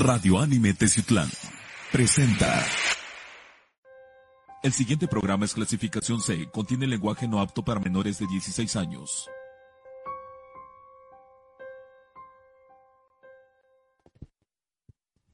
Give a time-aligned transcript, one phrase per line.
[0.00, 1.28] Radio Anime Teciutlán
[1.90, 2.64] presenta.
[4.62, 9.28] El siguiente programa es clasificación C, contiene lenguaje no apto para menores de 16 años.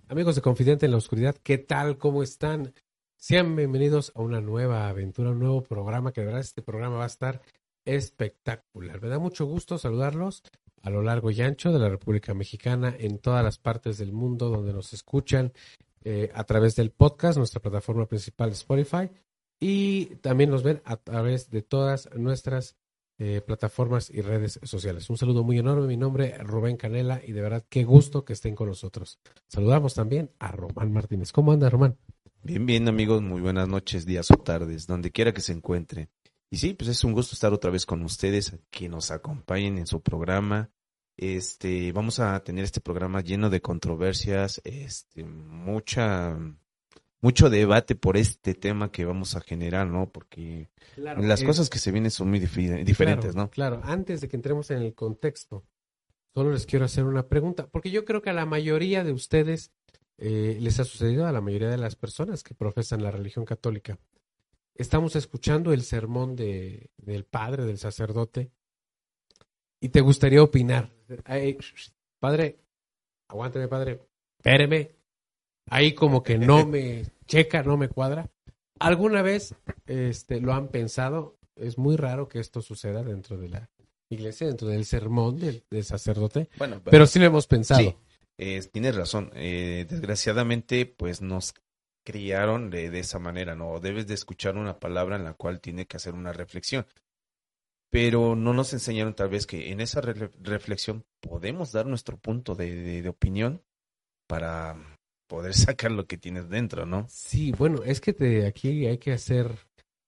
[0.09, 1.99] Amigos de Confidente en la Oscuridad, ¿qué tal?
[1.99, 2.73] ¿Cómo están?
[3.17, 7.05] Sean bienvenidos a una nueva aventura, un nuevo programa, que de verdad este programa va
[7.05, 7.43] a estar
[7.85, 9.03] espectacular.
[9.03, 10.43] Me da mucho gusto saludarlos
[10.85, 14.51] a lo largo y ancho de la República Mexicana, en todas las partes del mundo
[14.51, 15.53] donde nos escuchan
[16.05, 19.09] eh, a través del podcast, nuestra plataforma principal Spotify,
[19.59, 22.77] y también nos ven a través de todas nuestras
[23.19, 25.09] eh, plataformas y redes sociales.
[25.09, 28.35] Un saludo muy enorme, mi nombre es Rubén Canela y de verdad qué gusto que
[28.35, 29.19] estén con nosotros.
[29.49, 31.33] Saludamos también a Román Martínez.
[31.33, 31.97] ¿Cómo anda Román?
[32.43, 36.11] Bien, bien amigos, muy buenas noches, días o tardes, donde quiera que se encuentre.
[36.51, 39.87] Y sí, pues es un gusto estar otra vez con ustedes, que nos acompañen en
[39.87, 40.71] su programa.
[41.17, 46.37] Este, vamos a tener este programa lleno de controversias, este, mucha,
[47.21, 50.11] mucho debate por este tema que vamos a generar, ¿no?
[50.11, 53.51] Porque las eh, cosas que se vienen son muy diferentes, claro, ¿no?
[53.51, 55.65] Claro, antes de que entremos en el contexto,
[56.35, 59.71] solo les quiero hacer una pregunta, porque yo creo que a la mayoría de ustedes
[60.19, 63.99] eh, les ha sucedido, a la mayoría de las personas que profesan la religión católica,
[64.75, 68.51] estamos escuchando el sermón de, del padre, del sacerdote,
[69.81, 70.93] y te gustaría opinar.
[71.25, 71.59] Ay,
[72.19, 72.59] padre,
[73.29, 74.01] aguánteme, padre,
[74.39, 74.93] espéreme.
[75.67, 78.31] Ahí como que no me checa, no me cuadra.
[78.79, 79.55] ¿Alguna vez
[79.87, 81.39] este, lo han pensado?
[81.57, 83.71] Es muy raro que esto suceda dentro de la
[84.09, 86.49] iglesia, dentro del sermón del, del sacerdote.
[86.59, 87.81] Bueno, pero sí lo hemos pensado.
[87.81, 87.97] Sí,
[88.39, 89.31] eh, tienes razón.
[89.35, 91.55] Eh, desgraciadamente, pues nos
[92.05, 93.81] criaron de, esa manera, ¿no?
[93.81, 96.87] Debes de escuchar una palabra en la cual tiene que hacer una reflexión.
[97.91, 102.55] Pero no nos enseñaron tal vez que en esa re reflexión podemos dar nuestro punto
[102.55, 103.63] de, opinión
[104.27, 104.77] para
[105.27, 107.07] poder sacar lo que tienes dentro, ¿no?
[107.09, 109.51] Sí, bueno, es que te, aquí hay que hacer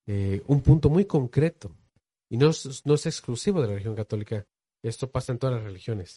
[0.07, 1.75] eh, un punto muy concreto.
[2.29, 4.47] Y no es exclusivo de la religión católica.
[4.83, 6.17] Esto pasa en todas las religiones.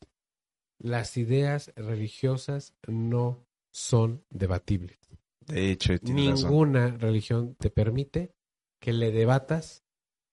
[0.80, 5.09] Las ideas religiosas no son debatibles.
[5.50, 7.00] De hecho, ninguna razón.
[7.00, 8.34] religión te permite
[8.80, 9.84] que le debatas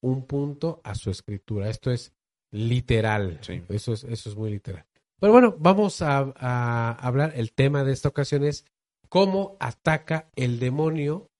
[0.02, 1.68] un punto a su escritura.
[1.68, 2.12] Esto es
[2.52, 3.38] literal.
[3.42, 3.62] Sí.
[3.68, 4.84] Eso, es, eso es muy literal.
[5.18, 7.32] Pero bueno, vamos a, a, hablar.
[7.36, 8.64] El tema de esta ocasión es
[9.08, 11.30] cómo ataca el demonio.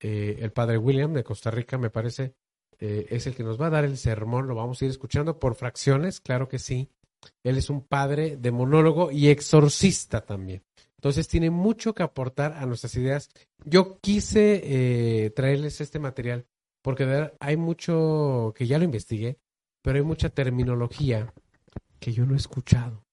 [0.00, 2.34] Eh, el padre William de Costa Rica, me parece,
[2.80, 4.48] eh, es el que nos va a dar el sermón.
[4.48, 6.90] Lo vamos a ir escuchando por fracciones, claro que sí.
[7.44, 10.64] Él es un padre demonólogo y exorcista también.
[11.02, 13.28] Entonces tiene mucho que aportar a nuestras ideas.
[13.64, 16.46] Yo quise eh, traerles este material
[16.80, 19.38] porque de verdad, hay mucho que ya lo investigué,
[19.82, 21.34] pero hay mucha terminología
[21.98, 23.04] que yo no he escuchado.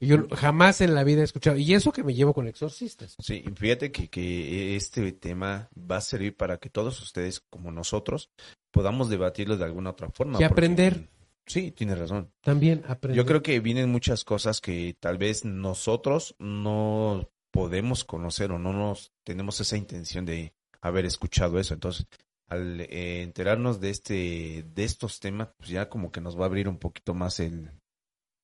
[0.00, 1.56] Yo jamás en la vida he escuchado.
[1.56, 3.14] Y eso que me llevo con exorcistas.
[3.20, 8.30] Sí, fíjate que, que este tema va a servir para que todos ustedes, como nosotros,
[8.72, 10.40] podamos debatirlo de alguna otra forma.
[10.40, 11.08] Y aprender.
[11.46, 12.32] Sí, tienes razón.
[12.40, 13.16] También aprender.
[13.16, 18.72] Yo creo que vienen muchas cosas que tal vez nosotros no podemos conocer o no
[18.72, 21.74] nos tenemos esa intención de haber escuchado eso.
[21.74, 22.06] Entonces,
[22.48, 26.46] al eh, enterarnos de este de estos temas, pues ya como que nos va a
[26.46, 27.70] abrir un poquito más el,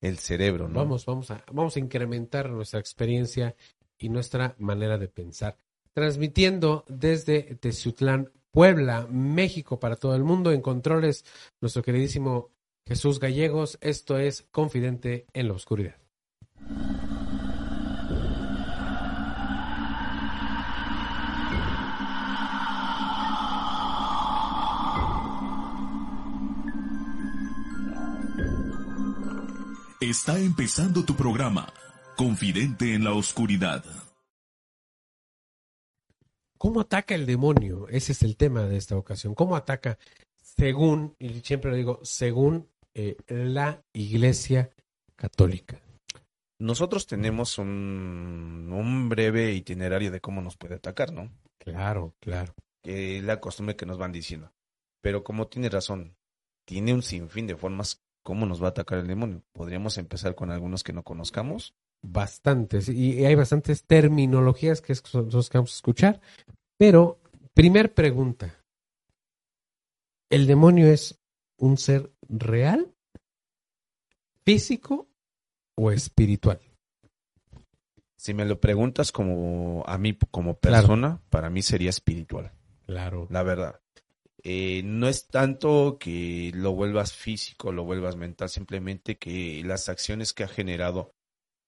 [0.01, 0.81] el cerebro, ¿no?
[0.81, 3.55] Vamos, vamos a, vamos a incrementar nuestra experiencia
[3.99, 5.59] y nuestra manera de pensar.
[5.93, 11.25] Transmitiendo desde Teciutlán, Puebla, México, para todo el mundo, en controles,
[11.61, 12.51] nuestro queridísimo
[12.89, 13.77] Jesús Gallegos.
[13.83, 15.97] Esto es Confidente en la Oscuridad.
[30.01, 31.71] Está empezando tu programa,
[32.17, 33.85] Confidente en la Oscuridad.
[36.57, 37.87] ¿Cómo ataca el demonio?
[37.89, 39.35] Ese es el tema de esta ocasión.
[39.35, 39.99] ¿Cómo ataca,
[40.39, 42.67] según, y siempre lo digo, según
[42.99, 44.71] eh, la Iglesia
[45.15, 45.81] Católica?
[46.59, 51.31] Nosotros tenemos un, un, breve itinerario de cómo nos puede atacar, ¿no?
[51.59, 52.55] Claro, claro.
[52.83, 54.51] Que es la costumbre que nos van diciendo.
[55.01, 56.17] Pero como tiene razón,
[56.67, 59.45] tiene un sinfín de formas cómo nos va a atacar el demonio.
[59.53, 61.75] Podríamos empezar con algunos que no conozcamos.
[62.03, 66.21] Bastantes, y hay bastantes terminologías que nosotros vamos a escuchar.
[66.77, 67.21] Pero,
[67.55, 68.57] primer pregunta.
[70.31, 71.21] ¿El demonio es
[71.59, 72.95] un ser real,
[74.45, 75.09] físico
[75.75, 76.61] o espiritual?
[78.17, 81.23] Si me lo preguntas como a mí como persona, claro.
[81.31, 82.53] para mí sería espiritual.
[82.87, 83.29] Claro.
[83.31, 83.81] La verdad.
[84.43, 90.33] Eh, no es tanto que lo vuelvas físico, lo vuelvas mental, simplemente que las acciones
[90.33, 91.15] que ha generado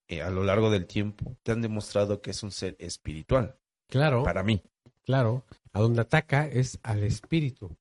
[0.08, 3.56] eh, a lo largo del tiempo te han demostrado que es un ser espiritual.
[3.88, 4.62] Claro, Para mí.
[5.04, 5.44] claro.
[5.72, 7.76] A donde ataca es al espíritu.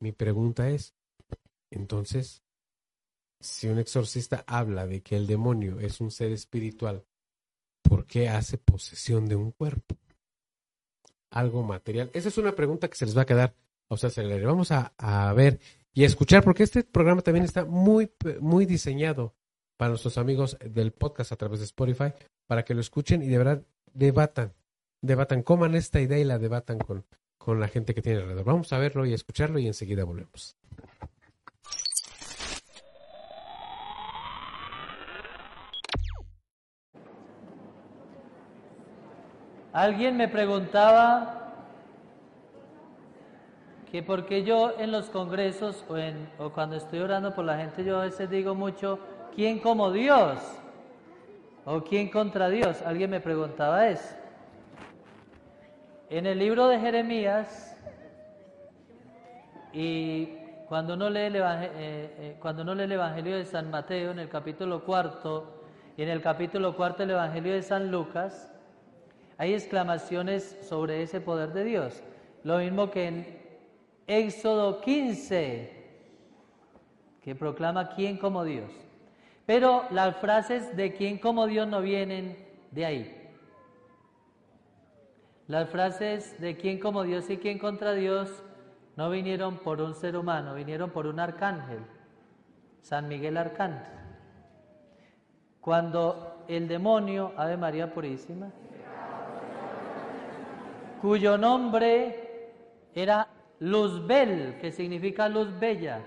[0.00, 0.94] Mi pregunta es,
[1.72, 2.42] entonces,
[3.40, 7.04] si un exorcista habla de que el demonio es un ser espiritual,
[7.82, 9.96] ¿por qué hace posesión de un cuerpo?
[11.30, 12.10] Algo material.
[12.14, 13.54] Esa es una pregunta que se les va a quedar.
[13.88, 14.10] O sea,
[14.44, 15.60] vamos a, a ver
[15.92, 18.10] y a escuchar, porque este programa también está muy,
[18.40, 19.34] muy diseñado
[19.76, 22.12] para nuestros amigos del podcast a través de Spotify,
[22.46, 24.54] para que lo escuchen y de verdad debatan,
[25.02, 27.04] debatan, coman esta idea y la debatan con,
[27.36, 28.44] con la gente que tiene alrededor.
[28.44, 30.56] Vamos a verlo y a escucharlo y enseguida volvemos.
[39.72, 41.42] Alguien me preguntaba
[43.90, 45.84] que por qué yo en los congresos
[46.38, 48.98] o, cuando estoy orando por la gente yo a veces digo mucho,
[49.34, 50.38] ¿quién como Dios?
[51.64, 52.82] ¿O quién contra Dios?
[52.82, 54.14] Alguien me preguntaba eso.
[56.10, 57.74] En el libro de Jeremías,
[59.72, 60.36] y
[60.68, 61.40] cuando uno lee el, eh,
[61.76, 65.62] eh, cuando uno lee el Evangelio de San Mateo, en el capítulo cuarto,
[65.96, 68.51] y en el capítulo cuarto del Evangelio de San Lucas,
[69.42, 72.00] hay exclamaciones sobre ese poder de Dios.
[72.44, 73.40] Lo mismo que en
[74.06, 75.84] Éxodo 15,
[77.20, 78.70] que proclama quién como Dios.
[79.44, 82.38] Pero las frases de quién como Dios no vienen
[82.70, 83.30] de ahí.
[85.48, 88.44] Las frases de quién como Dios y quién contra Dios
[88.94, 91.80] no vinieron por un ser humano, vinieron por un arcángel,
[92.80, 93.98] San Miguel Arcángel.
[95.60, 98.52] Cuando el demonio, Ave María Purísima,
[101.02, 102.52] cuyo nombre
[102.94, 103.26] era
[103.58, 106.00] Luzbel, que significa luz bella,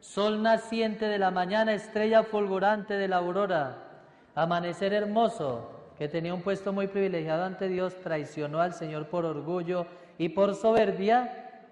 [0.00, 4.02] sol naciente de la mañana, estrella fulgurante de la aurora,
[4.34, 9.86] amanecer hermoso, que tenía un puesto muy privilegiado ante Dios, traicionó al Señor por orgullo
[10.18, 11.62] y por soberbia,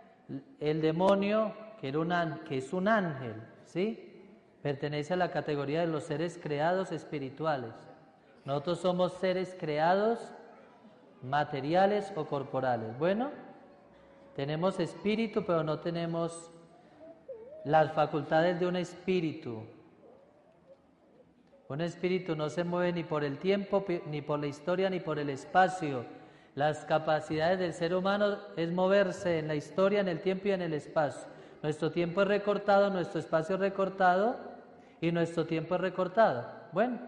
[0.58, 1.92] el demonio, que,
[2.48, 3.34] que es un ángel,
[3.66, 4.02] ¿sí?
[4.62, 7.74] Pertenece a la categoría de los seres creados espirituales.
[8.46, 10.32] Nosotros somos seres creados
[11.22, 12.96] materiales o corporales.
[12.98, 13.30] Bueno,
[14.34, 16.50] tenemos espíritu, pero no tenemos
[17.64, 19.64] las facultades de un espíritu.
[21.68, 25.18] Un espíritu no se mueve ni por el tiempo, ni por la historia, ni por
[25.18, 26.04] el espacio.
[26.54, 30.62] Las capacidades del ser humano es moverse en la historia, en el tiempo y en
[30.62, 31.28] el espacio.
[31.62, 34.36] Nuestro tiempo es recortado, nuestro espacio es recortado
[35.00, 36.46] y nuestro tiempo es recortado.
[36.72, 36.98] Bueno,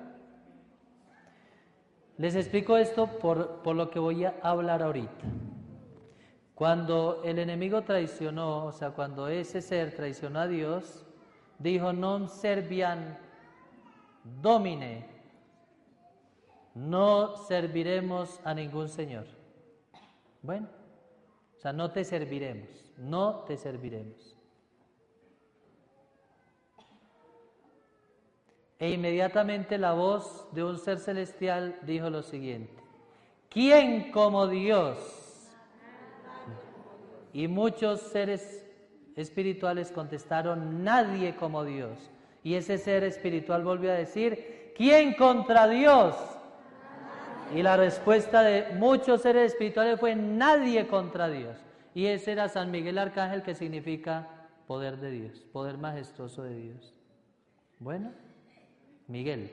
[2.19, 5.25] les explico esto por, por lo que voy a hablar ahorita.
[6.55, 11.07] Cuando el enemigo traicionó, o sea, cuando ese ser traicionó a Dios,
[11.59, 13.19] dijo, non servian
[14.43, 15.07] domine,
[16.75, 19.27] no serviremos a ningún Señor.
[20.43, 20.69] Bueno,
[21.57, 24.38] o sea, no te serviremos, no te serviremos.
[28.79, 32.83] E inmediatamente la voz de un ser celestial dijo lo siguiente,
[33.49, 34.99] ¿quién como Dios?
[37.33, 38.65] Y muchos seres
[39.17, 42.11] espirituales contestaron, nadie como Dios.
[42.45, 46.15] Y ese ser espiritual volvió a decir, ¿quién contra Dios?
[47.55, 51.57] Y la respuesta de muchos seres espirituales fue, nadie contra Dios.
[51.95, 54.29] Y ese era San Miguel Arcángel, que significa
[54.67, 56.95] poder de Dios, poder majestuoso de Dios.
[57.81, 58.13] Bueno,
[59.09, 59.51] Miguel,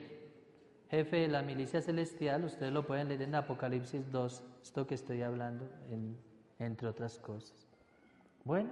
[0.90, 5.22] jefe de la milicia celestial, ustedes lo pueden leer en Apocalipsis 2, esto que estoy
[5.22, 6.16] hablando, en-
[6.58, 7.66] entre otras cosas.
[8.44, 8.70] Bueno.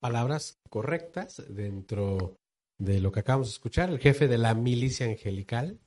[0.00, 2.36] Palabras correctas dentro
[2.78, 3.88] de lo que acabamos de escuchar.
[3.88, 5.80] El jefe de la milicia angelical,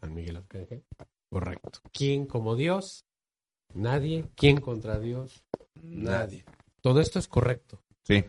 [0.00, 0.84] San Miguel Arcángel.
[1.30, 1.80] Correcto.
[1.92, 3.03] ¿Quién como Dios?
[3.74, 4.26] Nadie.
[4.36, 5.44] ¿Quién contra Dios?
[5.74, 6.44] Nadie.
[6.80, 7.82] Todo esto es correcto.
[8.02, 8.24] Sí.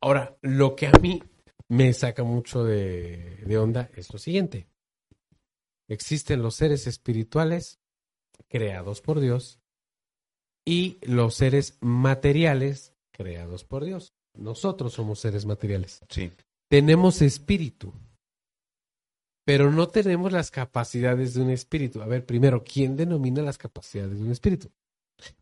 [0.00, 1.22] Ahora, lo que a mí
[1.68, 4.68] me saca mucho de, de onda es lo siguiente.
[5.88, 7.80] Existen los seres espirituales
[8.48, 9.60] creados por Dios
[10.64, 14.14] y los seres materiales creados por Dios.
[14.34, 16.00] Nosotros somos seres materiales.
[16.08, 16.30] Sí.
[16.68, 17.92] Tenemos espíritu,
[19.44, 22.02] pero no tenemos las capacidades de un espíritu.
[22.02, 24.70] A ver, primero, ¿quién denomina las capacidades de un espíritu?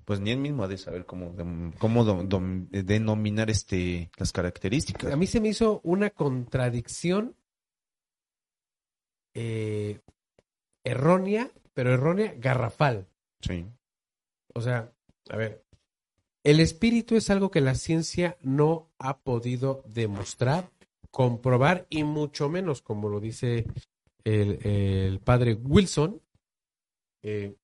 [0.04, 1.34] Pues ni él mismo ha de saber cómo,
[1.78, 5.12] cómo dom- dom- denominar este las características.
[5.12, 7.36] A mí se me hizo una contradicción
[9.34, 10.00] eh,
[10.84, 13.06] errónea, pero errónea, garrafal.
[13.40, 13.66] Sí.
[14.54, 14.92] O sea,
[15.28, 15.64] a ver,
[16.42, 20.70] El espíritu es algo que la ciencia no ha podido demostrar,
[21.10, 23.66] comprobar y mucho menos, como lo dice
[24.24, 26.22] el, el padre Wilson,
[27.22, 27.56] eh,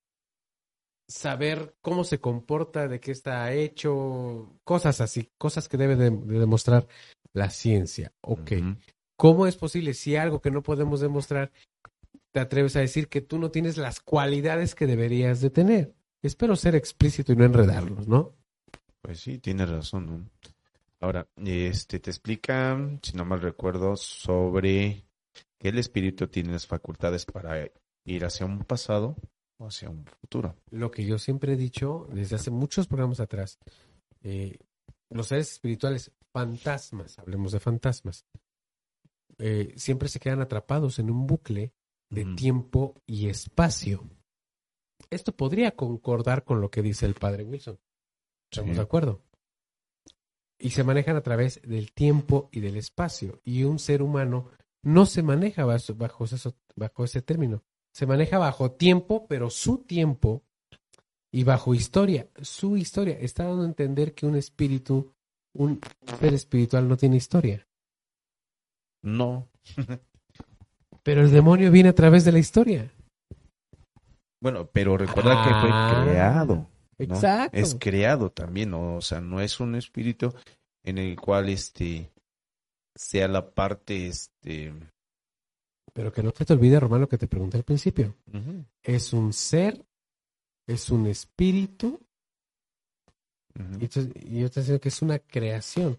[1.13, 6.39] saber cómo se comporta, de qué está hecho, cosas así, cosas que debe de, de
[6.39, 6.87] demostrar
[7.33, 8.13] la ciencia.
[8.21, 8.53] Ok.
[9.17, 11.53] ¿Cómo es posible si algo que no podemos demostrar
[12.33, 15.95] te atreves a decir que tú no tienes las cualidades que deberías de tener?
[16.23, 18.35] Espero ser explícito y no enredarlos, ¿no?
[19.01, 20.07] Pues sí, tienes razón.
[20.07, 20.31] ¿no?
[21.01, 25.05] Ahora, este te explica, si no mal recuerdo, sobre
[25.59, 27.69] que el espíritu tiene las facultades para
[28.05, 29.17] ir hacia un pasado
[29.63, 30.57] o hacia un futuro.
[30.71, 33.59] Lo que yo siempre he dicho desde hace muchos programas atrás,
[34.23, 34.59] eh,
[35.11, 38.25] los seres espirituales, fantasmas, hablemos de fantasmas,
[39.39, 41.73] eh, siempre se quedan atrapados en un bucle
[42.11, 44.09] de tiempo y espacio.
[45.11, 47.79] Esto podría concordar con lo que dice el padre Wilson.
[48.51, 48.77] ¿Estamos Sí.
[48.77, 49.23] de acuerdo?
[50.59, 53.41] Y se manejan a través del tiempo y del espacio.
[53.45, 54.51] Y un ser humano
[54.83, 56.25] no se maneja bajo, bajo,
[56.77, 57.65] bajo ese término.
[57.93, 60.43] Se maneja bajo tiempo, pero su tiempo
[61.31, 63.19] y bajo historia, su historia.
[63.19, 65.13] Está dando a entender que un espíritu,
[65.55, 65.81] un
[66.21, 67.67] ser espiritual no tiene historia.
[69.03, 69.49] No.
[71.03, 72.93] Pero el demonio viene a través de la historia.
[74.41, 75.55] Bueno, pero recuerda Ah, que
[76.01, 76.55] fue creado.
[76.55, 76.69] ¿no?
[76.99, 77.57] Exacto.
[77.57, 78.97] Es creado también, ¿no?
[78.97, 80.33] o sea, no es un espíritu
[80.85, 82.11] en el cual este
[82.95, 84.73] sea la parte este
[85.93, 88.17] Pero que no te, olvides, Román, lo que te pregunté al principio.
[88.83, 89.85] Es un ser,
[90.67, 92.01] es un espíritu,
[93.79, 95.99] y, yo te decía que es una creación.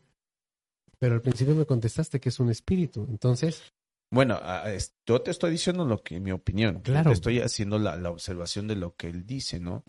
[0.97, 3.05] Pero al principio me contestaste que es un espíritu.
[3.09, 3.61] Entonces,
[4.09, 4.39] Bueno,
[5.05, 6.79] yo te estoy diciendo lo que mi opinión.
[6.81, 7.09] Claro.
[7.11, 9.83] Te estoy haciendo la, la observación de lo que él dice, ¿no?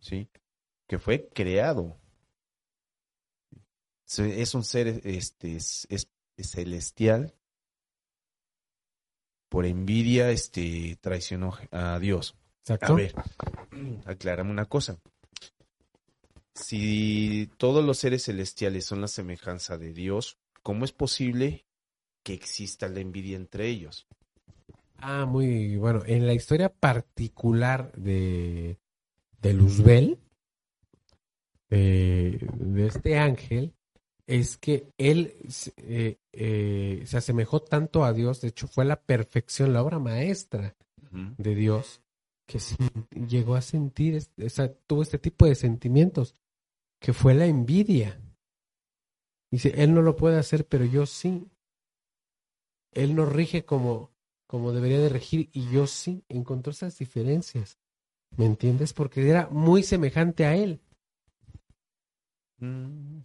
[0.00, 0.28] Sí.
[0.86, 1.98] Que fue creado.
[4.18, 7.34] Es un ser este es, es- es celestial.
[9.54, 12.36] Por envidia, este traicionó a Dios.
[12.62, 12.92] exacto.
[12.92, 13.14] A ver,
[14.04, 14.98] aclárame una cosa.
[16.56, 21.66] Si todos los seres celestiales son la semejanza de Dios, ¿cómo es posible
[22.24, 24.08] que exista la envidia entre ellos?
[24.96, 26.02] Ah, muy bueno.
[26.04, 28.80] En la historia particular de,
[29.40, 30.18] de Luzbel,
[31.70, 33.72] eh, de este ángel,
[34.26, 35.34] es que él
[35.76, 40.76] eh, eh, se asemejó tanto a Dios, de hecho fue la perfección, la obra maestra
[41.38, 42.02] de Dios,
[42.46, 42.58] que
[43.28, 46.34] llegó a sentir, o sea, tuvo este tipo de sentimientos,
[47.00, 48.20] que fue la envidia.
[49.50, 51.46] Dice, él no lo puede hacer, pero yo sí.
[52.92, 54.10] Él no rige como,
[54.48, 56.24] como debería de regir y yo sí.
[56.28, 57.78] Encontró esas diferencias.
[58.36, 58.92] ¿Me entiendes?
[58.92, 60.80] Porque era muy semejante a él.
[62.58, 63.20] Mm,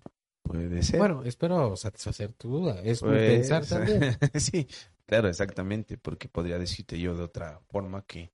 [0.50, 0.98] Puede ser.
[0.98, 2.82] Bueno, espero satisfacer tu duda.
[2.82, 4.18] Es Pues, pensar también.
[4.34, 4.68] sí,
[5.06, 8.32] claro, exactamente, porque podría decirte yo de otra forma que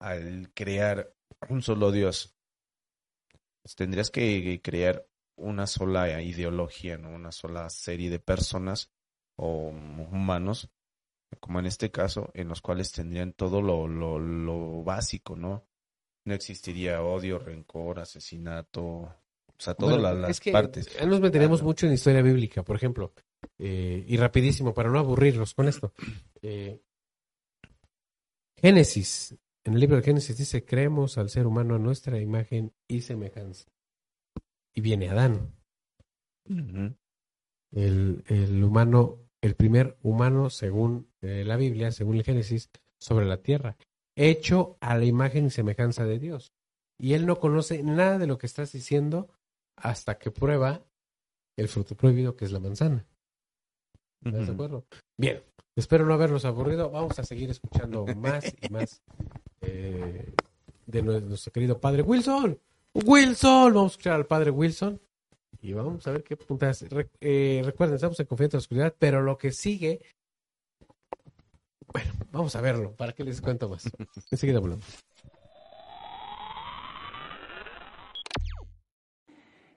[0.00, 1.12] al crear
[1.50, 2.34] un solo Dios,
[3.60, 7.10] pues, tendrías que crear una sola ideología, ¿no?
[7.10, 8.90] Una sola serie de personas
[9.36, 10.70] o humanos,
[11.40, 15.68] como en este caso, en los cuales tendrían todo lo, lo, lo básico, ¿no?
[16.24, 19.14] No existiría odio, rencor, asesinato,
[19.58, 20.88] o sea, todas Bueno, las es que partes.
[21.06, 21.66] Nos meteremos Claro.
[21.68, 23.12] mucho en historia bíblica, por ejemplo.
[23.58, 25.92] Eh, y rapidísimo, para no aburrirlos con esto.
[26.42, 26.80] Eh,
[28.56, 29.36] Génesis.
[29.64, 33.68] En el libro de Génesis dice, creemos al ser humano a nuestra imagen y semejanza.
[34.74, 35.52] Y viene Adán,
[37.72, 43.42] el, el humano, el primer humano, según eh, la Biblia, según el Génesis, sobre la
[43.42, 43.76] tierra,
[44.16, 46.52] hecho a la imagen y semejanza de Dios.
[46.98, 49.28] Y él no conoce nada de lo que estás diciendo
[49.82, 50.82] hasta que prueba
[51.56, 53.06] el fruto prohibido que es la manzana.
[54.24, 54.52] ¿Estás de Ujú.
[54.52, 54.84] acuerdo?
[55.16, 55.42] Bien,
[55.76, 56.90] espero no haberlos aburrido.
[56.90, 59.02] Vamos a seguir escuchando más y más
[59.60, 60.32] eh,
[60.86, 62.58] de nue- nuestro querido padre Wilson.
[62.94, 65.00] Wilson, vamos a escuchar al padre Wilson
[65.60, 66.82] y vamos a ver qué puntas.
[66.88, 70.00] Re- eh, recuerden, estamos en confianza en la oscuridad, pero lo que sigue,
[71.92, 72.94] bueno, vamos a verlo.
[72.96, 73.84] ¿Para qué les cuento más?
[74.30, 74.84] Enseguida hablamos.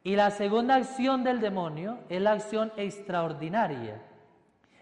[0.03, 4.01] Y la segunda acción del demonio es la acción extraordinaria.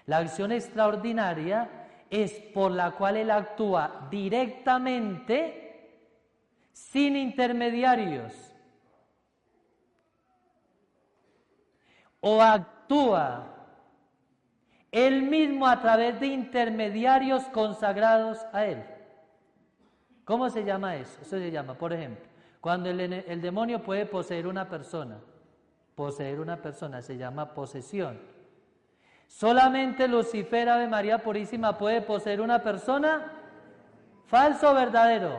[0.05, 1.69] La acción extraordinaria
[2.09, 5.99] es por la cual él actúa directamente
[6.71, 8.33] sin intermediarios.
[12.21, 13.55] O actúa
[14.91, 18.83] él mismo a través de intermediarios consagrados a él.
[20.23, 21.19] ¿Cómo se llama eso?
[21.21, 22.28] Eso se llama, por ejemplo,
[22.61, 25.17] Cuando el, demonio puede poseer una persona,
[25.95, 28.19] poseer una persona se llama posesión.
[29.27, 33.31] Solamente Lucifer, Ave María Purísima, puede poseer una persona,
[34.25, 35.37] falso o verdadero.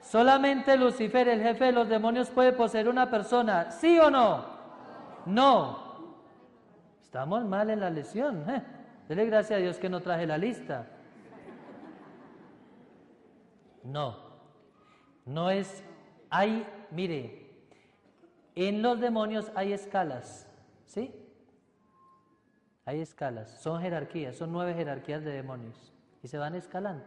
[0.00, 4.44] Solamente Lucifer, el jefe de los demonios, puede poseer una persona, ¿sí o no?
[5.24, 5.88] No.
[7.02, 8.48] Estamos mal en la lesión.
[8.50, 8.62] ¿eh?
[9.08, 10.86] Dele gracias a Dios que no traje la lista.
[13.84, 14.27] No,
[15.28, 15.84] no es,
[16.30, 17.46] hay, mire,
[18.54, 20.48] en los demonios hay escalas,
[20.86, 21.14] ¿sí?
[22.86, 25.92] Hay escalas, son jerarquías, son nueve jerarquías de demonios
[26.22, 27.04] y se van escalando.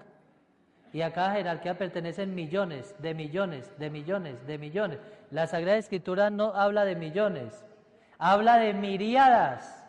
[0.94, 5.00] Y a cada jerarquía pertenecen millones, de millones, de millones, de millones.
[5.32, 7.66] La Sagrada Escritura no habla de millones,
[8.20, 9.84] habla de miriadas.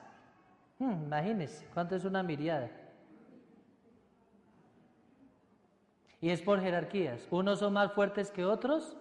[0.79, 2.71] Hmm, imagínense, ¿cuánto es una miriada?
[6.23, 7.27] Y es por jerarquías.
[7.31, 8.97] Unos son más fuertes que otros.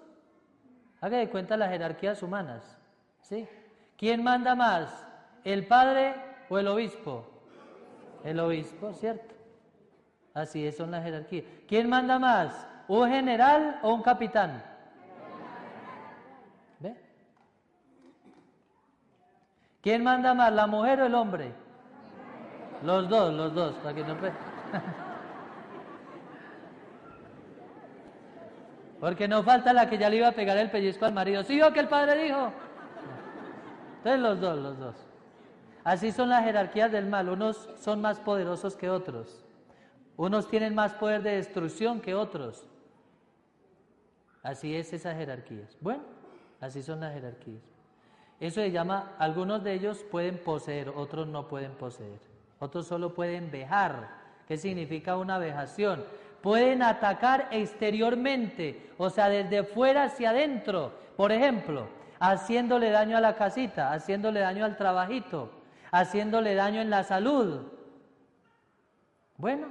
[1.00, 2.78] Haga de cuenta las jerarquías humanas.
[3.22, 3.48] ¿sí?
[3.96, 5.08] ¿Quién manda más?
[5.44, 6.16] ¿El padre
[6.50, 7.24] o el obispo?
[8.24, 9.36] El obispo, ¿cierto?
[10.34, 11.46] Así es, son las jerarquías.
[11.68, 12.68] ¿Quién manda más?
[12.88, 14.64] ¿Un general o un capitán?
[16.80, 16.96] ¿Ve?
[19.82, 21.54] ¿Quién manda más, la mujer o el hombre?
[22.84, 24.16] Los dos, los dos, para que no
[29.02, 31.44] Porque no falta la que ya le iba a pegar el pellizco al marido.
[31.44, 32.54] ¿Sí o que el padre dijo?
[33.98, 34.96] Entonces los dos, los dos.
[35.84, 37.28] Así son las jerarquías del mal.
[37.28, 39.44] Unos son más poderosos que otros.
[40.18, 42.68] Unos tienen más poder de destrucción que otros.
[44.44, 45.76] Así es esas jerarquías.
[45.82, 46.04] Bueno,
[46.60, 47.64] así son las jerarquías.
[48.40, 52.20] Eso se llama, algunos de ellos pueden poseer, otros no pueden poseer.
[52.60, 54.10] Otros solo pueden vejar.
[54.48, 56.04] ¿Qué significa una vejación?
[56.42, 60.94] Pueden atacar exteriormente, o sea, desde fuera hacia adentro.
[61.16, 61.88] Por ejemplo,
[62.20, 65.52] haciéndole daño a la casita, haciéndole daño al trabajito,
[65.92, 67.62] haciéndole daño en la salud.
[69.38, 69.68] Bueno,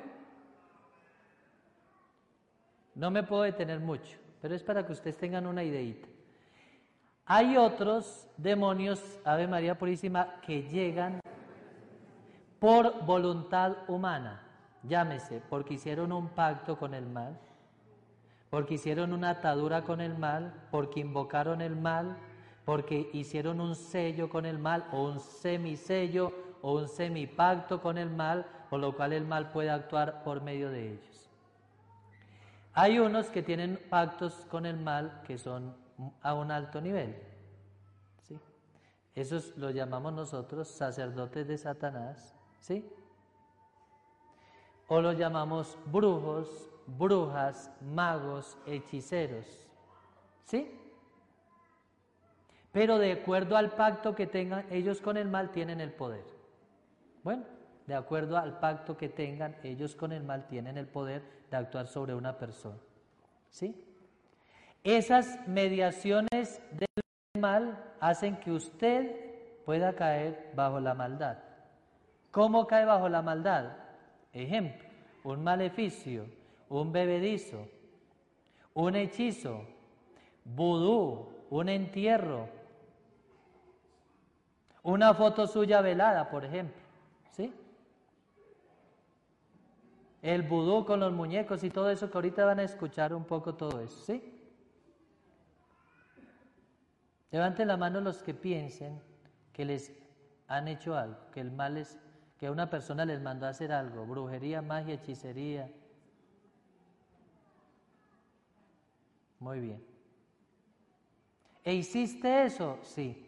[2.95, 6.09] no me puedo detener mucho, pero es para que ustedes tengan una ideita.
[7.25, 11.21] Hay otros demonios, Ave María Purísima, que llegan
[12.59, 14.43] por voluntad humana,
[14.83, 17.39] llámese, porque hicieron un pacto con el mal,
[18.51, 22.17] porque hicieron una atadura con el mal, porque invocaron el mal,
[22.65, 28.11] porque hicieron un sello con el mal o un semisello o un semipacto con el
[28.11, 31.31] mal, por lo cual el mal puede actuar por medio de ellos.
[32.73, 35.75] Hay unos que tienen pactos con el mal que son
[36.23, 37.17] a un alto nivel.
[38.23, 38.39] ¿sí?
[39.15, 42.87] Esos los llamamos nosotros sacerdotes de Satanás ¿Sí?
[44.93, 49.47] O los llamamos brujos, brujas, magos, hechiceros.
[50.43, 50.69] ¿Sí?
[52.73, 56.25] Pero de acuerdo al pacto que tengan ellos con el mal, tienen el poder.
[57.23, 57.45] Bueno,
[57.87, 61.23] de acuerdo al pacto que tengan ellos con el mal, tienen el poder
[61.53, 62.79] de actuar sobre una persona.
[63.49, 63.81] ¿Sí?
[64.83, 71.39] Esas mediaciones del mal hacen que usted pueda caer bajo la maldad.
[72.33, 73.77] ¿Cómo cae bajo la maldad?
[74.33, 74.89] Ejemplo,
[75.25, 76.27] un maleficio,
[76.69, 77.67] un bebedizo,
[78.75, 79.65] un hechizo,
[80.45, 82.49] vudú, un entierro,
[84.83, 86.81] una foto suya velada, por ejemplo,
[87.33, 87.53] ¿sí?
[90.23, 93.55] El vudú con los muñecos y todo eso que ahorita van a escuchar un poco
[93.55, 94.37] todo eso, ¿sí?
[97.31, 99.01] Levanten la mano los que piensen
[99.53, 99.93] que les
[100.49, 101.99] han hecho algo, que el mal les
[102.41, 105.71] que una persona les mandó a hacer algo, brujería, magia, hechicería.
[109.39, 109.85] Muy bien.
[111.63, 112.79] ¿E hiciste eso?
[112.83, 113.27] Sí.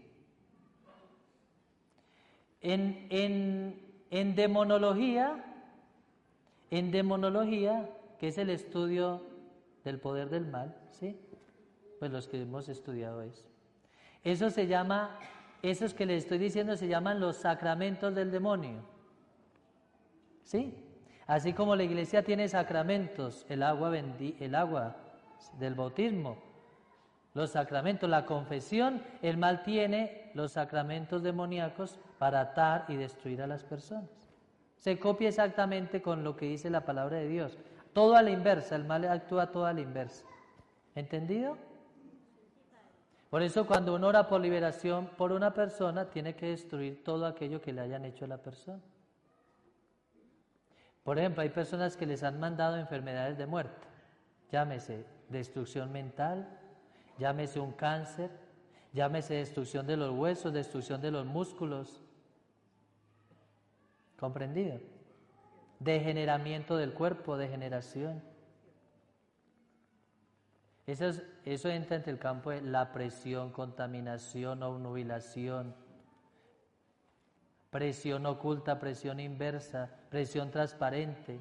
[2.62, 3.07] En,
[4.11, 5.44] en demonología,
[6.70, 9.27] en demonología, que es el estudio
[9.85, 11.20] del poder del mal, ¿sí?
[11.98, 13.44] Pues los que hemos estudiado eso.
[14.25, 15.18] Eso se llama,
[15.61, 18.92] esos que les estoy diciendo se llaman los sacramentos del demonio.
[20.43, 20.75] ¿Sí?
[21.27, 24.97] Así como la iglesia tiene sacramentos, el agua, el agua
[25.59, 26.37] del bautismo,
[27.35, 33.47] los sacramentos, la confesión, el mal tiene los sacramentos demoníacos para atar y destruir a
[33.47, 34.11] las personas.
[34.77, 37.57] Se copia exactamente con lo que dice la palabra de Dios.
[37.93, 40.25] Todo a la inversa, el mal actúa todo a la inversa.
[40.95, 41.57] ¿Entendido?
[43.31, 47.63] Por eso cuando uno ora por liberación por una persona, tiene que destruir todo aquello
[47.63, 48.83] que le hayan hecho a la persona.
[51.05, 53.87] Por ejemplo, hay personas que les han mandado enfermedades de muerte,
[54.51, 56.49] llámese destrucción mental,
[57.19, 58.31] llámese un cáncer,
[58.93, 62.01] llámese destrucción de los huesos, destrucción de los músculos.
[64.19, 64.79] ¿Comprendido?
[65.81, 68.23] Degeneramiento del cuerpo, degeneración.
[70.87, 75.75] Eso, es- eso entra entre el campo de la presión, contaminación, obnubilación,
[77.73, 81.41] presión oculta, presión inversa, presión transparente.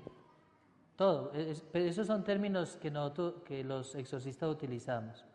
[0.96, 1.34] Todo.
[1.34, 5.26] Es- esos son términos que, nosotros, que los exorcistas utilizamos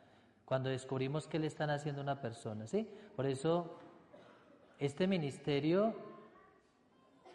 [0.46, 2.66] cuando descubrimos qué le están haciendo a una persona.
[2.66, 2.88] ¿sí?
[3.14, 3.76] Por eso,
[4.78, 5.94] este ministerio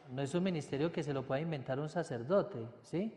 [0.09, 2.65] no es un ministerio que se lo pueda inventar un sacerdote.
[2.81, 3.13] ¿sí?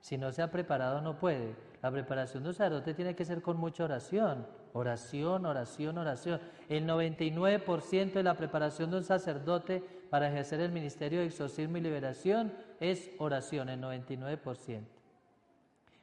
[0.00, 1.56] Si no se ha preparado, no puede.
[1.82, 4.46] La preparación de un sacerdote tiene que ser con mucha oración.
[4.76, 6.38] Oración, oración, oración.
[6.68, 11.80] El 99% de la preparación de un sacerdote para ejercer el ministerio de exorcismo y
[11.80, 14.84] liberación es oración, el 99%.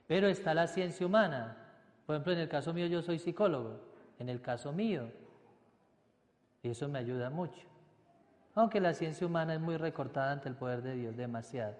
[0.07, 1.55] Pero está la ciencia humana.
[2.07, 3.79] Por ejemplo, en el caso mío yo soy psicólogo.
[4.17, 5.03] En el caso mío.
[6.63, 7.67] Y eso me ayuda mucho.
[8.55, 11.75] Aunque la ciencia humana es muy recortada ante el poder de Dios, demasiado.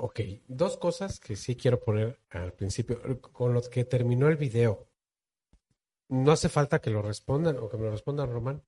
[0.00, 4.86] Ok, dos cosas que sí quiero poner al principio, con los que terminó el video.
[6.08, 8.62] No hace falta que lo respondan o que me lo respondan, Román,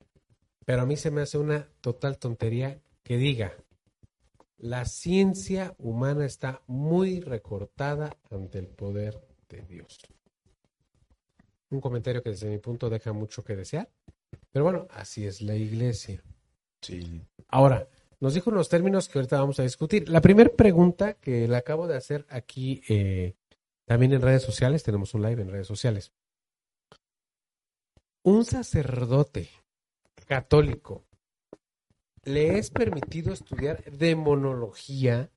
[0.65, 3.55] pero a mí se me hace una total tontería que diga,
[4.57, 10.01] la ciencia humana está muy recortada ante el poder de Dios.
[11.69, 13.89] Un comentario que desde mi punto deja mucho que desear,
[14.51, 16.21] pero bueno, así es la iglesia.
[16.81, 17.21] Sí.
[17.47, 17.87] Ahora,
[18.21, 20.07] nos dijo unos términos que ahorita vamos a discutir.
[20.07, 23.35] La primera pregunta que le acabo de hacer aquí, eh,
[23.85, 26.13] también en redes sociales, tenemos un live en redes sociales.
[28.23, 29.49] Un sacerdote
[30.27, 31.03] católico,
[32.23, 35.31] ¿le es permitido estudiar demonología,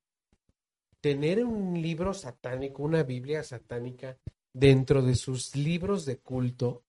[1.01, 4.19] tener un libro satánico, una Biblia satánica
[4.53, 6.85] dentro de sus libros de culto?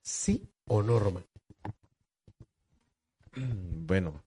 [0.00, 1.26] ¿Sí o no, Román?
[3.36, 4.24] Bueno,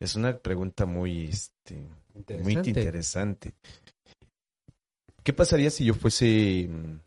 [0.00, 2.68] es una pregunta muy, este, muy Interesante.
[2.70, 3.54] interesante.
[5.22, 7.00] ¿Qué pasaría si yo fuese mm,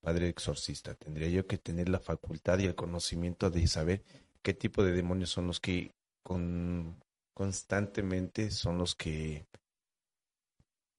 [0.00, 0.94] padre exorcista?
[0.94, 4.04] Tendría yo que tener la facultad y el conocimiento de saber
[4.42, 6.96] qué tipo de demonios son los que con,
[7.34, 9.46] constantemente son los que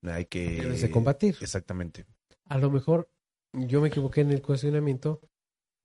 [0.04, 1.38] hay que Debes de combatir.
[1.42, 2.06] Exactamente.
[2.46, 3.10] A lo mejor
[3.54, 5.22] yo me equivoqué en el cuestionamiento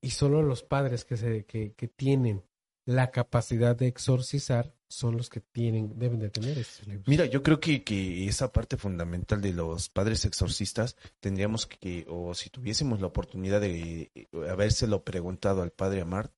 [0.03, 2.43] y solo los padres que, se, que, que tienen
[2.91, 7.07] la capacidad de exorcizar son los que tienen, deben de tener estos libros.
[7.07, 12.35] Mira, yo creo que, que esa parte fundamental de los padres exorcistas tendríamos que, o
[12.35, 16.33] si tuviésemos la oportunidad de eh, habérselo preguntado al padre Amart,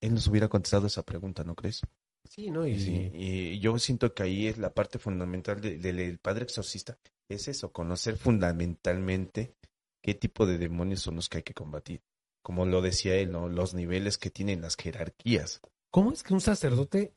[0.00, 1.82] él nos hubiera contestado esa pregunta, ¿no crees?
[2.24, 2.66] Sí, ¿no?
[2.66, 6.44] Y, Sí, y yo siento que ahí es la parte fundamental de- de- del padre
[6.44, 9.54] exorcista, es eso, conocer fundamentalmente
[10.02, 12.00] qué tipo de demonios son los que hay que combatir.
[12.48, 13.46] Como lo decía él, ¿no?
[13.46, 15.60] Los niveles que tienen las jerarquías.
[15.90, 17.12] ¿Cómo es que un sacerdote...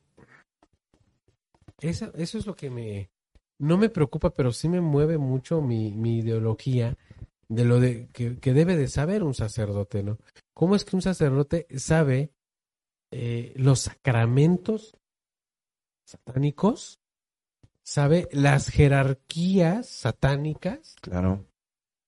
[1.79, 3.09] Eso, eso es lo que me...
[3.57, 6.97] No me preocupa, pero sí me mueve mucho mi, mi ideología
[7.47, 10.17] de lo de que, que debe de saber un sacerdote, ¿no?
[10.53, 12.33] ¿Cómo es que un sacerdote sabe
[13.11, 14.97] eh, los sacramentos
[16.03, 16.99] satánicos?
[17.83, 20.97] ¿Sabe las jerarquías satánicas?
[20.99, 21.45] Claro.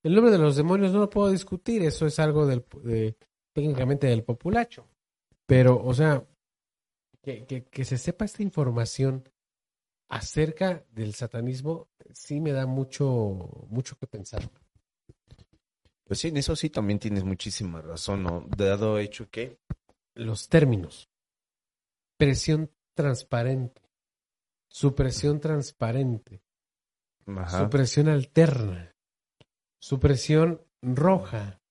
[0.03, 3.15] El nombre de los demonios no lo puedo discutir, eso es algo del, de-
[3.53, 4.87] técnicamente del populacho.
[5.45, 6.25] Pero, o sea,
[7.21, 9.27] que, que- que se sepa esta información
[10.09, 14.49] acerca del satanismo, sí me da mucho, mucho que pensar.
[16.03, 18.45] Pues sí, en eso sí también tienes muchísima razón, ¿no?
[18.57, 19.59] Dado hecho que
[20.15, 21.09] Los términos.
[22.17, 23.81] Presión transparente.
[24.67, 26.43] Supresión transparente.
[27.25, 27.63] Ajá.
[27.63, 28.92] Supresión alterna.
[29.83, 31.61] Supresión roja.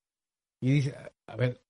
[0.61, 0.95] Y dice,
[1.27, 1.65] a ver,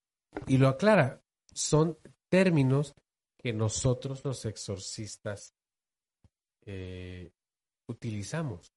[0.48, 1.22] y lo aclara,
[1.54, 1.96] son
[2.28, 2.96] términos
[3.38, 5.54] que nosotros los exorcistas
[6.66, 7.32] eh,
[7.86, 8.74] utilizamos.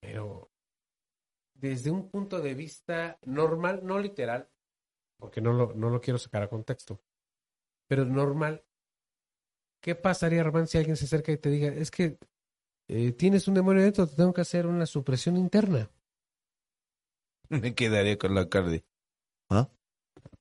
[0.00, 0.52] Pero
[1.52, 4.48] desde un punto de vista normal, no literal,
[5.18, 7.02] porque no lo, no lo quiero sacar a contexto,
[7.88, 8.64] pero normal,
[9.80, 12.20] ¿qué pasaría, Román, si alguien se acerca y te diga, es que
[12.86, 15.90] eh, tienes un demonio dentro, te tengo que hacer una supresión interna?
[17.62, 18.84] Me quedaría con la cara de...
[19.50, 19.68] ¿Ah?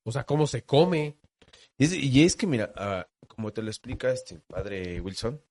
[0.03, 1.17] O sea, ¿cómo se come?
[1.77, 5.41] Es- y es que, mira, ah, como te lo explica este padre Wilson.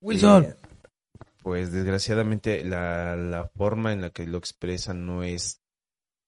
[0.00, 0.44] Wilson.
[0.44, 0.56] eh,
[1.42, 5.62] pues desgraciadamente la, la forma en la que lo expresan no es,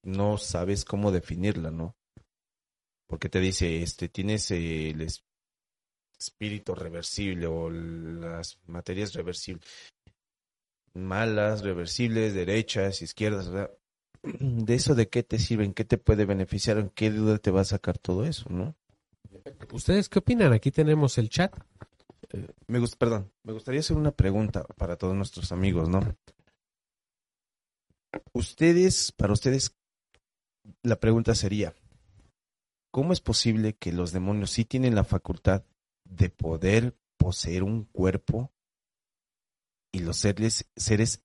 [0.03, 1.95] no sabes cómo definirla, ¿no?
[3.07, 5.23] Porque te dice, este, tienes el, es-
[6.17, 9.65] espíritu reversible o las materias reversibles,
[10.93, 13.71] malas, reversibles, derechas, izquierdas, ¿verdad?
[14.39, 15.65] ¿De eso de qué te sirve?
[15.65, 16.77] ¿En qué te puede beneficiar?
[16.77, 18.75] ¿En qué duda te va a sacar todo eso, no?
[19.71, 20.53] ¿Ustedes qué opinan?
[20.53, 21.53] Aquí tenemos el chat.
[22.67, 26.01] Me gusta, perdón, me gustaría hacer una pregunta para todos nuestros amigos, ¿no?
[28.33, 29.75] Ustedes, para ustedes,
[30.83, 31.73] la pregunta sería,
[32.91, 35.63] ¿cómo es posible que los demonios sí tienen la facultad
[36.05, 38.51] de poder poseer un cuerpo
[39.91, 41.21] y los seres, seres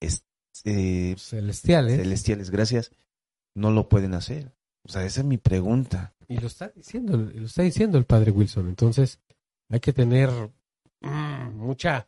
[0.64, 1.96] eh, celestiales.
[2.00, 2.90] celestiales, gracias,
[3.54, 4.52] no lo pueden hacer?
[4.84, 6.14] O sea, esa es mi pregunta.
[6.28, 8.68] Y lo está diciendo, lo está diciendo el padre Wilson.
[8.68, 9.20] Entonces,
[9.68, 10.30] hay que tener
[11.00, 12.04] mm, mucha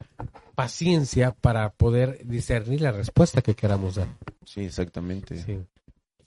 [0.54, 4.08] paciencia para poder discernir la respuesta que queramos dar.
[4.44, 5.42] Sí, exactamente.
[5.42, 5.58] Sí.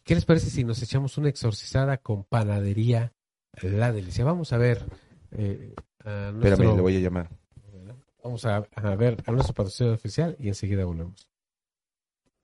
[0.04, 3.14] ¿Qué les parece si nos echamos una exorcizada con panadería
[3.62, 4.26] La Delicia?
[4.26, 4.86] Vamos a ver.
[5.32, 7.30] Eh, a nuestro- Espérame, le voy a llamar.
[8.24, 11.28] Vamos a, a ver a nuestro patrocinador oficial y enseguida volvemos.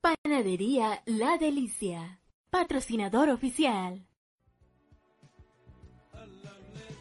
[0.00, 4.07] Panadería La Delicia, patrocinador oficial.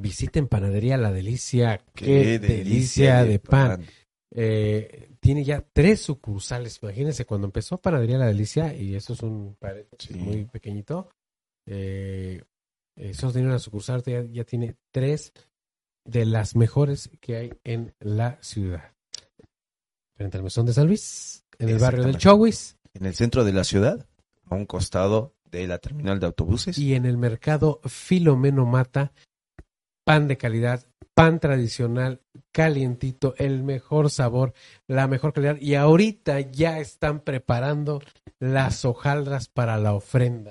[0.00, 1.80] Visiten Panadería La Delicia.
[1.94, 3.84] ¡Qué, delicia, de pan!
[4.32, 6.78] Eh, tiene ya tres sucursales.
[6.82, 10.18] Imagínense, cuando empezó Panadería La Delicia, y eso es un paréntesis Sí.
[10.22, 11.08] muy pequeñito,
[11.66, 12.42] eh,
[12.96, 15.32] eh, tenía una sucursal, ya, ya tiene tres
[16.04, 18.92] de las mejores que hay en la ciudad.
[20.16, 22.16] Frente al Mesón de San Luis, en el barrio del.
[22.18, 24.06] Chowis En el centro de la ciudad,
[24.46, 26.78] a un costado de la terminal de autobuses.
[26.78, 29.12] y en el mercado Filomeno Mata,
[30.10, 32.20] pan de calidad, pan tradicional,
[32.50, 34.54] calientito, el mejor sabor,
[34.88, 35.56] la mejor calidad.
[35.60, 38.02] Y ahorita ya están preparando
[38.40, 40.50] las hojaldras para la ofrenda.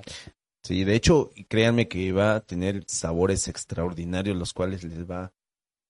[0.63, 5.33] Sí, de hecho, créanme que va a tener sabores extraordinarios, los cuales les va,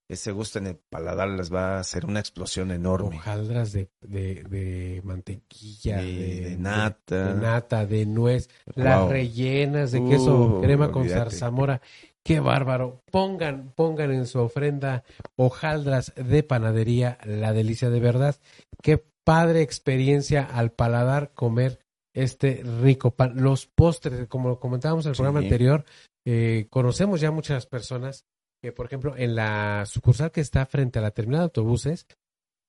[0.10, 3.18] ese gusto en el paladar les va a hacer una explosión enorme.
[3.18, 7.36] Hojaldras de, de, de mantequilla, De- nata.
[7.36, 11.82] de, nata, de nuez, las rellenas de queso Uh, crema con zarzamora.
[12.26, 13.02] Qué bárbaro.
[13.12, 15.04] Pongan, pongan en su ofrenda
[15.36, 18.36] hojaldras de panadería, la delicia de verdad.
[18.82, 21.80] Qué padre experiencia al paladar comer
[22.14, 23.34] este rico pan.
[23.36, 25.22] Los postres, como lo comentábamos en el Sí.
[25.22, 25.86] programa anterior,
[26.26, 28.26] eh, conocemos ya muchas personas
[28.62, 32.06] que, por ejemplo, en la sucursal que está frente a la terminal de autobuses,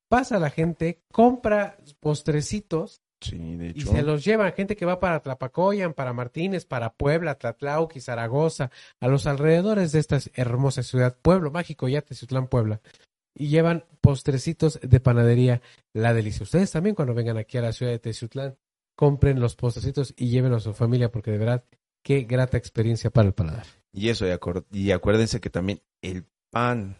[0.08, 4.52] pasa la gente, compra postrecitos Sí, de y se los llevan.
[4.52, 9.98] Gente que va para Tlapacoyan, para Martínez, para Puebla, Tlatlauqui, Zaragoza, a los alrededores de
[9.98, 12.80] esta hermosa ciudad, pueblo mágico, ya Teciutlán, Puebla.
[13.35, 15.61] Y llevan postrecitos de panadería
[15.92, 16.44] La Delicia.
[16.44, 18.56] Ustedes también cuando vengan aquí a la ciudad de Teciutlán,
[18.96, 21.64] compren los postrecitos y llévenlos a su familia porque de verdad,
[22.02, 23.66] qué grata experiencia para el paladar.
[23.92, 24.26] Y eso,
[24.70, 26.96] y acuérdense que también el pan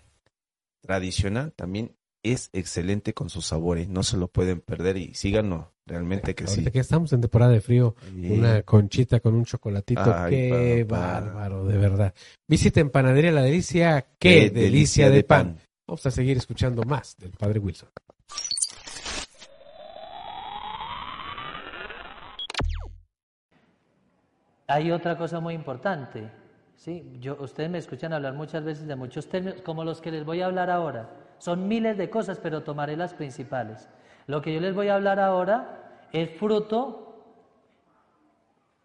[0.81, 6.35] tradicional también es excelente con sus sabores, no se lo pueden perder y síganos, realmente
[6.35, 6.65] que sí.
[6.65, 11.79] Que estamos en temporada de frío, una conchita con un chocolatito, Ay, qué bárbaro, de
[11.79, 12.15] verdad.
[12.47, 15.59] Visiten Panadería La Delicia, qué, delicia, de pan.
[15.87, 17.89] Vamos a seguir escuchando más del Padre Wilson.
[24.69, 26.31] Hay otra cosa muy importante.
[26.77, 27.05] ¿sí?
[27.19, 30.43] Yo, ustedes me escuchan hablar muchas veces de muchos términos, como los que les voy
[30.43, 31.11] a hablar ahora.
[31.41, 33.89] Son miles de cosas, pero tomaré las principales.
[34.29, 37.25] Lo que yo les voy a hablar ahora es fruto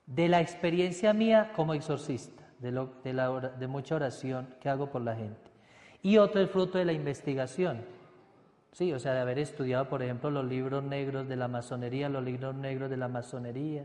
[0.06, 4.90] de la experiencia mía como exorcista, de, lo- de la de mucha oración que hago
[4.90, 5.52] por la gente.
[6.02, 7.82] Y otro es fruto de la investigación.
[8.72, 12.24] Sí, o sea, de haber estudiado, por ejemplo, los libros negros de la masonería, los
[12.24, 13.84] libros negros de la masonería,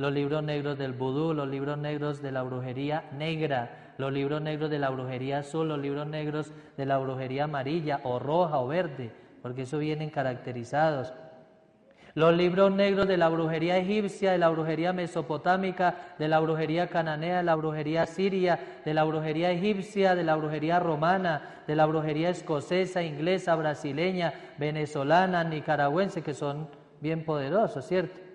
[0.00, 4.70] los libros negros del vudú, los libros negros de la brujería negra, los libros negros
[4.70, 9.12] de la brujería azul, los libros negros de la brujería amarilla o roja o verde,
[9.42, 11.12] porque eso vienen caracterizados.
[12.14, 17.36] Los libros negros de la brujería egipcia, de la brujería mesopotámica, de la brujería cananea,
[17.36, 22.30] de la brujería siria, de la brujería egipcia, de la brujería romana, de la brujería
[22.30, 26.70] escocesa, inglesa, brasileña, venezolana, nicaragüense, que son
[27.02, 28.29] bien poderosos, ¿cierto?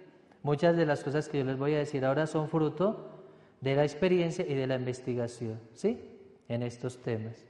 [0.46, 3.10] Muchas de las cosas que yo les voy a decir ahora son fruto
[3.62, 6.00] de la experiencia y de la investigación, ¿sí?
[6.48, 7.48] En estos temas.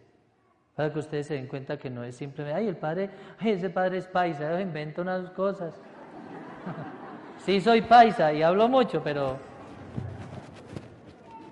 [0.77, 3.69] Para que ustedes se den cuenta que no es simplemente, ay, el padre, ay, ese
[3.69, 5.75] padre es paisa, inventa unas cosas.
[7.45, 9.39] sí, soy paisa y hablo mucho, pero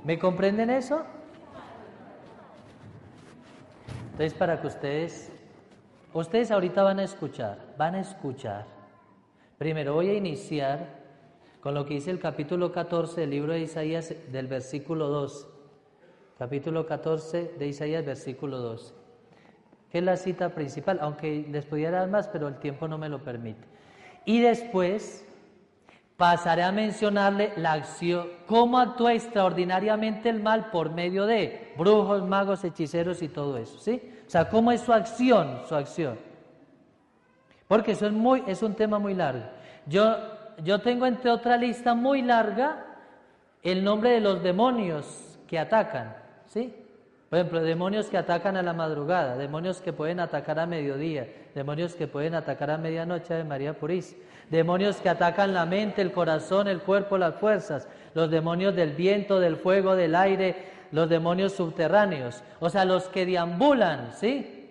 [0.06, 1.04] ¿me comprenden eso?
[4.12, 5.30] Entonces, para que ustedes,
[6.14, 8.66] ustedes ahorita van a escuchar, van a escuchar.
[9.58, 11.03] Primero voy a iniciar
[11.63, 15.47] con lo que dice el capítulo 14 del libro de Isaías del versículo 2.
[16.38, 18.93] Capítulo 14 de Isaías, versículo 2
[19.93, 23.10] que es la cita principal, aunque les pudiera dar más, pero el tiempo no me
[23.10, 23.63] lo permite.
[24.26, 25.23] Y después
[26.17, 32.63] pasaré a mencionarle la acción, cómo actúa extraordinariamente el mal por medio de brujos, magos,
[32.63, 34.02] hechiceros y todo eso, ¿sí?
[34.26, 36.17] O sea, cómo es su acción, su acción.
[37.67, 39.45] Porque eso es, muy, es un tema muy largo.
[39.86, 40.17] Yo,
[40.63, 42.86] yo tengo entre otra lista muy larga
[43.62, 46.76] el nombre de los demonios que atacan, ¿sí?
[47.30, 51.96] Por ejemplo, demonios que atacan a la madrugada, demonios que pueden atacar a mediodía, demonios
[51.96, 56.68] que pueden atacar a medianoche de María Purísima, demonios que atacan la mente, el corazón,
[56.68, 60.56] el cuerpo, las fuerzas, los demonios del viento, del fuego, del aire,
[60.92, 64.63] los demonios subterráneos, o sea, los que deambulan, ¿sí?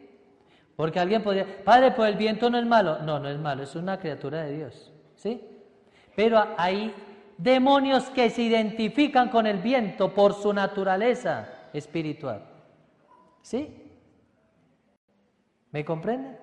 [0.77, 2.99] Porque alguien podría, padre, pues el viento no es malo.
[3.01, 5.52] No, no es malo, es una criatura de Dios, ¿sí?
[6.15, 6.95] Pero hay
[7.39, 12.43] demonios que se identifican con el viento por su naturaleza espiritual.
[13.43, 13.83] ¿Sí?
[15.71, 16.39] ¿Me comprenden?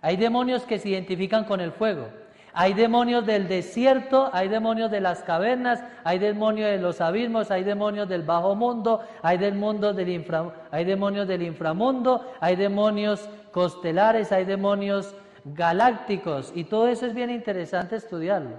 [0.00, 2.08] Hay demonios que se identifican con el fuego.
[2.54, 7.64] Hay demonios del desierto, hay demonios de las cavernas, hay demonios de los abismos, hay
[7.64, 13.26] demonios del bajo mundo, hay, del mundo del infra, hay demonios del inframundo, hay demonios
[13.52, 18.58] costelares, hay demonios galácticos y todo eso es bien interesante estudiarlo.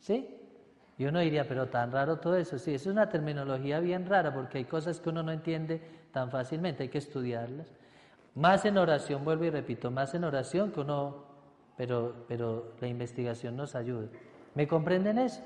[0.00, 0.34] ¿Sí?
[0.98, 2.58] Y uno diría, pero tan raro todo eso.
[2.58, 5.80] Sí, es una terminología bien rara porque hay cosas que uno no entiende
[6.12, 7.72] tan fácilmente, hay que estudiarlas.
[8.34, 11.24] Más en oración, vuelvo y repito, más en oración que uno,
[11.76, 14.08] pero, pero la investigación nos ayuda.
[14.54, 15.40] ¿Me comprenden eso?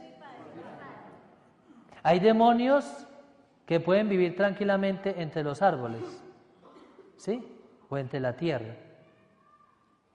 [2.03, 3.07] Hay demonios
[3.67, 6.23] que pueden vivir tranquilamente entre los árboles,
[7.17, 7.47] ¿sí?
[7.89, 8.75] O entre la tierra,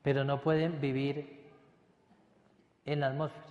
[0.08, 1.38] pero no pueden vivir
[2.86, 3.44] en la atmósfera.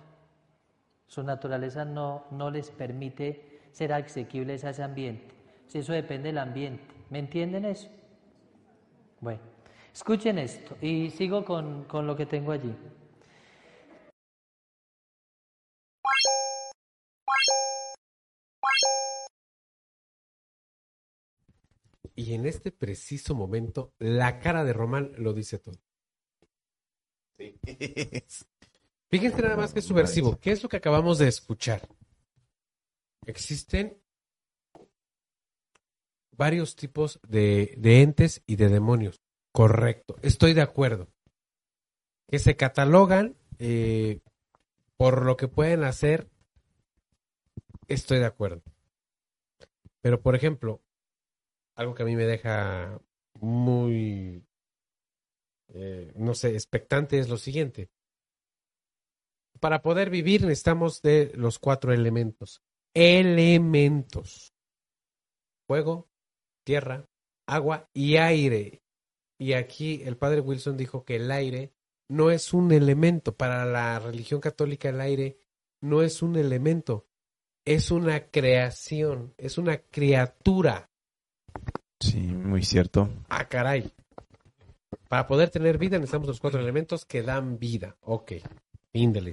[1.05, 5.35] Su naturaleza no, no les permite ser asequibles a ese ambiente.
[5.71, 6.83] Eso depende del ambiente.
[7.11, 7.87] ¿Me entienden eso?
[9.21, 9.39] Bueno,
[9.93, 12.75] escuchen esto y sigo con, con lo que tengo allí.
[22.15, 25.77] Y en este preciso momento, la cara de Román lo dice todo.
[29.09, 30.37] Fíjense nada más que es subversivo.
[30.39, 31.87] ¿Qué es lo que acabamos de escuchar?
[33.25, 33.97] Existen
[36.31, 39.21] varios tipos de, de, entes y de demonios.
[39.51, 41.07] Correcto, estoy de acuerdo.
[42.27, 44.19] Que se catalogan eh,
[44.97, 46.29] por lo que pueden hacer,
[47.87, 48.61] estoy de acuerdo.
[50.01, 50.81] Pero, por ejemplo,
[51.75, 52.99] algo que a mí me deja
[53.39, 54.46] muy,
[55.73, 57.89] eh, no sé, expectante es lo siguiente
[59.57, 62.61] para poder vivir necesitamos de los cuatro elementos.
[62.93, 64.53] Elementos.
[65.67, 66.09] Fuego,
[66.63, 67.07] tierra,
[67.47, 68.81] agua y aire.
[69.39, 71.73] Y aquí el padre Wilson dijo que el aire
[72.09, 73.35] no es un elemento.
[73.35, 75.39] Para la religión católica el aire
[75.81, 77.07] no es un elemento.
[77.65, 80.89] Es una creación, es una criatura.
[81.99, 83.09] Sí, muy cierto.
[83.27, 83.91] Ah, caray.
[85.09, 87.97] Para poder tener vida necesitamos los cuatro elementos que dan vida.
[88.01, 88.33] Ok.
[88.91, 89.31] Fin de la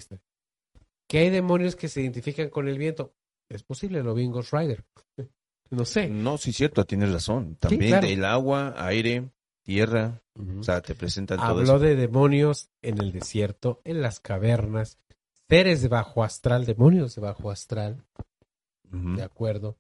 [1.07, 3.15] ¿Que hay demonios que se identifican con el viento?
[3.49, 4.85] Es posible, lo vi en Ghost Rider.
[5.71, 6.09] no sé.
[6.09, 7.57] No, sí, cierto, tienes razón.
[7.57, 9.31] También el agua, aire,
[9.63, 10.23] tierra.
[10.59, 14.99] O sea, te presentan todo Habló de demonios en el desierto, en las cavernas,
[15.49, 18.05] seres de bajo astral, demonios de bajo astral.
[18.91, 19.77] De acuerdo.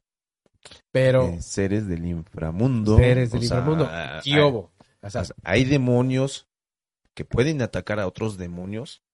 [0.90, 1.28] Pero.
[1.28, 2.96] Eh, seres del inframundo.
[2.96, 3.88] Seres del inframundo.
[3.90, 4.22] Hay,
[5.42, 6.48] hay demonios
[7.14, 9.04] que pueden atacar a otros demonios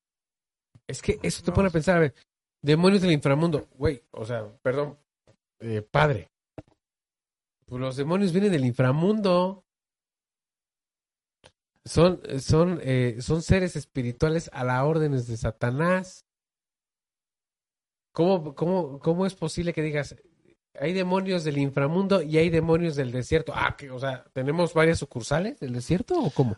[0.90, 2.14] es que eso te pone a pensar, a ver,
[2.62, 4.98] demonios del inframundo, güey, o sea, perdón,
[5.60, 6.30] eh, padre.
[7.66, 9.64] Pues los demonios vienen del inframundo.
[11.84, 16.26] Son, son, eh, son seres espirituales a las órdenes de Satanás.
[18.12, 20.16] ¿Cómo, cómo, ¿Cómo es posible que digas,
[20.78, 23.52] hay demonios del inframundo y hay demonios del desierto?
[23.54, 26.56] Ah, que, o sea, ¿tenemos varias sucursales del desierto o cómo?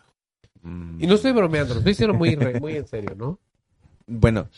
[0.64, 3.40] Y no estoy bromeando, lo estoy diciendo muy, muy en serio, ¿no?
[4.06, 4.48] Bueno,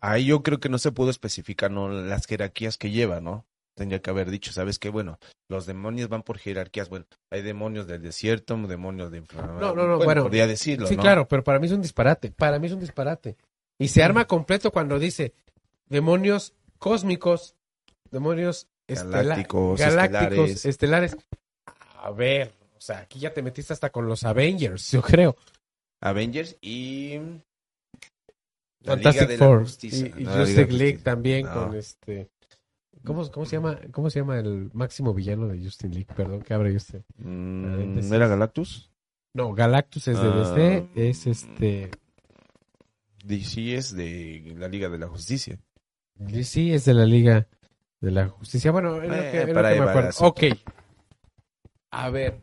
[0.00, 1.88] ahí yo creo que no se pudo especificar ¿no?
[1.88, 3.44] las jerarquías que lleva, ¿no?
[3.74, 4.88] tendría que haber dicho, ¿sabes qué?
[4.88, 6.88] Bueno, los demonios van por jerarquías.
[6.88, 9.60] Bueno, hay demonios del desierto, demonios de inframundo.
[9.60, 11.02] No, no, no, bueno, podría decirlo, Sí, ¿no?
[11.02, 12.30] claro, pero para mí es un disparate.
[12.30, 13.36] Para mí es un disparate.
[13.78, 15.34] Y se arma completo cuando dice
[15.88, 17.56] demonios cósmicos,
[18.14, 20.64] demonios estela- Galácticos, galácticos, estelares.
[20.64, 21.16] estelares.
[22.02, 25.36] A ver, o sea, aquí ya te metiste hasta con los Avengers, yo creo.
[26.00, 27.18] Avengers y...
[28.80, 30.12] la Fantastic Liga de la Four Justicia.
[30.16, 31.54] y, y No, Justice League también No.
[31.54, 32.30] con este
[33.04, 36.08] ¿Cómo, cómo se llama cómo se llama el máximo villano de Justin League?
[36.16, 37.02] Perdón, que abre usted.
[37.18, 38.08] Mm.
[38.08, 38.90] ¿No era Galactus?
[39.34, 40.88] No, Galactus es de Ah.
[40.94, 41.90] DC, es este
[43.24, 45.58] DC es de la Liga de la Justicia.
[46.42, 47.46] Sí, es de la Liga
[48.04, 48.70] de la Justicia.
[48.70, 50.10] Bueno, es lo Eh, que, es lo que me acuerdo.
[50.20, 50.42] Ok.
[51.90, 52.40] A ver,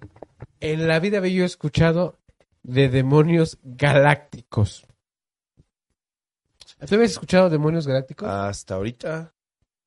[0.60, 2.18] en la vida había yo escuchado
[2.64, 4.86] de demonios galácticos.
[6.88, 8.28] ¿Tú habías escuchado demonios galácticos?
[8.28, 9.34] Hasta ahorita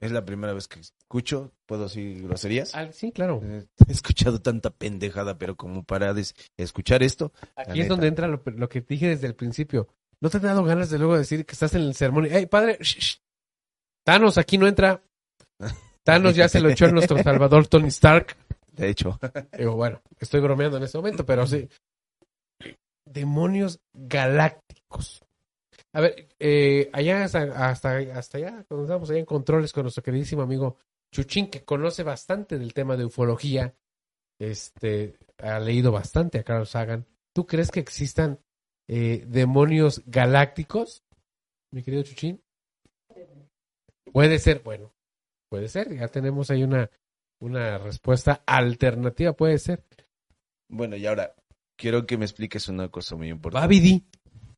[0.00, 2.74] es la primera vez que escucho, ¿puedo decir groserías?
[2.74, 3.40] Ah, sí, claro.
[3.42, 7.88] Eh, He escuchado tanta pendejada, pero como para des- escuchar esto, Aquí es neta.
[7.88, 9.88] donde entra lo, lo que dije desde el principio.
[10.20, 12.26] ¿No te han dado ganas de luego decir que estás en el sermón?
[12.26, 12.78] ¡Ey, padre!
[12.80, 13.18] shh, shh!
[14.04, 15.02] Thanos aquí no entra.
[16.02, 18.36] Thanos ya se lo echó a nuestro salvador Tony Stark.
[18.72, 19.18] de hecho,
[19.56, 21.68] Digo, bueno, estoy bromeando en este momento, pero sí.
[23.06, 25.24] Demonios galácticos.
[25.92, 30.02] A ver, eh, allá hasta, hasta, hasta allá, cuando estamos allá en controles con nuestro
[30.02, 30.76] queridísimo amigo
[31.12, 33.74] Chuchín, que conoce bastante del tema de ufología,
[34.40, 37.06] este, ha leído bastante a Carl Sagan.
[37.32, 38.40] ¿Tú crees que existan
[38.88, 41.04] eh, demonios galácticos,
[41.72, 42.42] mi querido Chuchín?
[44.12, 44.92] Puede ser, bueno,
[45.54, 46.90] puede ser, ya tenemos ahí una,
[47.40, 49.84] una respuesta alternativa, puede ser.
[50.68, 51.32] bueno, y ahora
[51.76, 53.62] quiero que me expliques una cosa muy importante.
[53.64, 54.04] Babidi.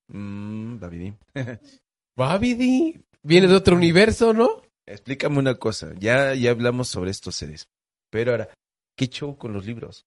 [0.09, 1.15] Mm, Babidi.
[2.17, 2.99] Babidi.
[3.23, 4.63] Viene de otro universo, ¿no?
[4.87, 7.69] Explícame una cosa, ya, ya hablamos sobre estos seres,
[8.11, 8.49] pero ahora,
[8.97, 10.07] ¿qué show con los libros?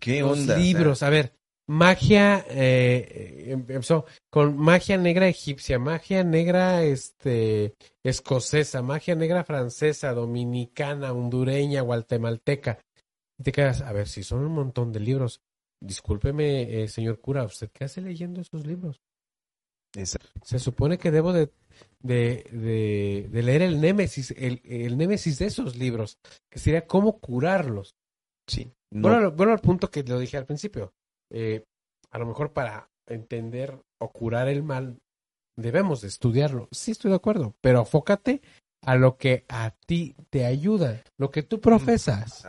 [0.00, 0.56] ¿Qué Los onda?
[0.56, 1.36] libros, a ver.
[1.72, 10.12] Magia, eh, em- empezó con magia negra egipcia, magia negra este, escocesa, magia negra francesa,
[10.12, 12.78] dominicana, hondureña, guatemalteca.
[13.38, 15.40] Y te quedas, a ver, si son un montón de libros.
[15.80, 19.00] Discúlpeme, eh, señor cura, ¿usted qué hace leyendo esos libros?
[19.96, 21.50] Esa- Se supone que debo de,
[22.00, 26.18] de, de, de leer el némesis, el, el némesis de esos libros,
[26.50, 27.94] que sería cómo curarlos.
[28.46, 30.92] sí, no, Bueno, bueno, al punto que lo dije al principio.
[31.32, 31.64] Eh,
[32.10, 34.98] a lo mejor para entender o curar el mal,
[35.56, 36.68] debemos de estudiarlo.
[36.70, 38.42] Sí, estoy de acuerdo, pero afócate
[38.82, 42.44] a lo que a ti te ayuda, lo que tú profesas.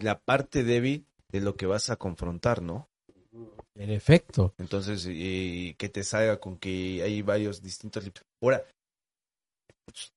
[0.00, 2.88] la parte débil de lo que vas a confrontar, ¿no?
[3.74, 4.54] En efecto.
[4.58, 8.24] Entonces, eh, que te salga con que hay varios distintos libros.
[8.42, 8.64] Ahora,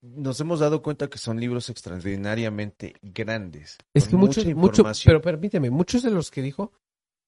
[0.01, 3.78] nos hemos dado cuenta que son libros extraordinariamente grandes.
[3.93, 6.74] Es que muchos, mucho, pero permíteme, muchos de los que dijo,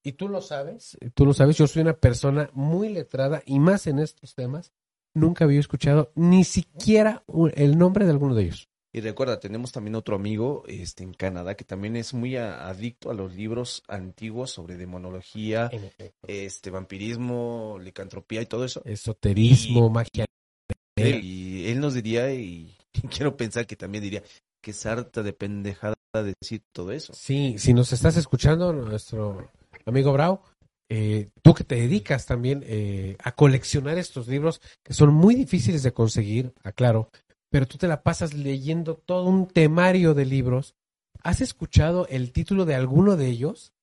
[0.04, 3.88] y tú lo sabes, tú lo sabes, yo soy una persona muy letrada y más
[3.88, 4.72] en estos temas,
[5.16, 8.68] nunca había escuchado ni siquiera un- el nombre de alguno de ellos.
[8.96, 13.10] Y recuerda, tenemos también otro amigo este, en Canadá que también es muy a- adicto
[13.10, 15.72] a los libros antiguos sobre demonología,
[16.28, 18.84] este vampirismo, licantropía y todo eso.
[18.86, 20.26] Esoterismo, magia.
[20.96, 22.76] Y él nos diría, y
[23.10, 24.24] quiero pensar que también diría,
[24.62, 27.14] que sarta de pendejada de decir todo eso.
[27.16, 29.50] Sí, si nos estás escuchando, nuestro
[29.86, 30.42] amigo Brau,
[30.90, 35.84] eh, tú que te dedicas también eh, a coleccionar estos libros que son muy difíciles
[35.84, 37.10] de conseguir, aclaro,
[37.50, 40.76] pero tú te la pasas leyendo todo un temario de libros.
[41.22, 43.74] ¿Has escuchado el título de alguno de ellos?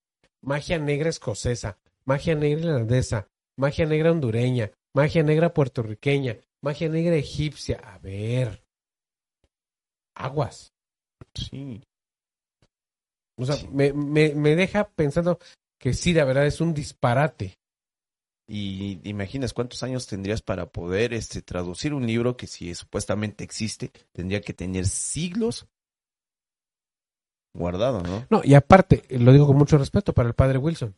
[0.41, 3.27] Magia negra escocesa, magia negra irlandesa,
[3.57, 7.77] magia negra hondureña, magia negra puertorriqueña, magia negra egipcia.
[7.83, 8.63] A ver.
[10.15, 10.73] Aguas.
[11.33, 11.81] Sí.
[13.37, 13.67] O sea, Sí.
[13.71, 15.39] me, me, me deja pensando
[15.81, 17.57] que sí, la verdad es un disparate.
[18.47, 23.91] Y imaginas cuántos años tendrías para poder este, traducir un libro que si supuestamente existe,
[24.11, 25.67] tendría que tener siglos
[27.53, 28.27] guardado, ¿no?
[28.29, 30.95] No, y aparte, lo digo con mucho respeto para el padre Wilson.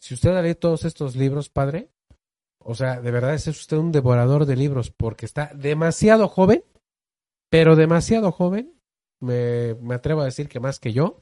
[0.00, 1.90] Si usted ha leído todos estos libros, padre,
[2.58, 6.64] o sea, de verdad es usted un devorador de libros porque está demasiado joven,
[7.50, 8.80] pero demasiado joven,
[9.20, 11.18] me, me atrevo a decir que más que yo,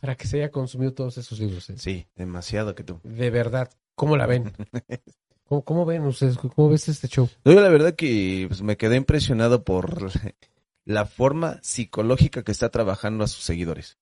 [0.00, 1.68] para que se haya consumido todos esos libros.
[1.70, 1.74] ¿eh?
[1.76, 3.00] Sí, demasiado que tú.
[3.02, 4.52] De verdad, ¿cómo la ven?
[5.44, 6.36] ¿Cómo, cómo ven ustedes?
[6.36, 7.28] ¿Cómo ves este show?
[7.44, 10.10] No, yo la verdad que pues, me quedé impresionado por
[10.84, 13.98] la forma psicológica que está trabajando a sus seguidores.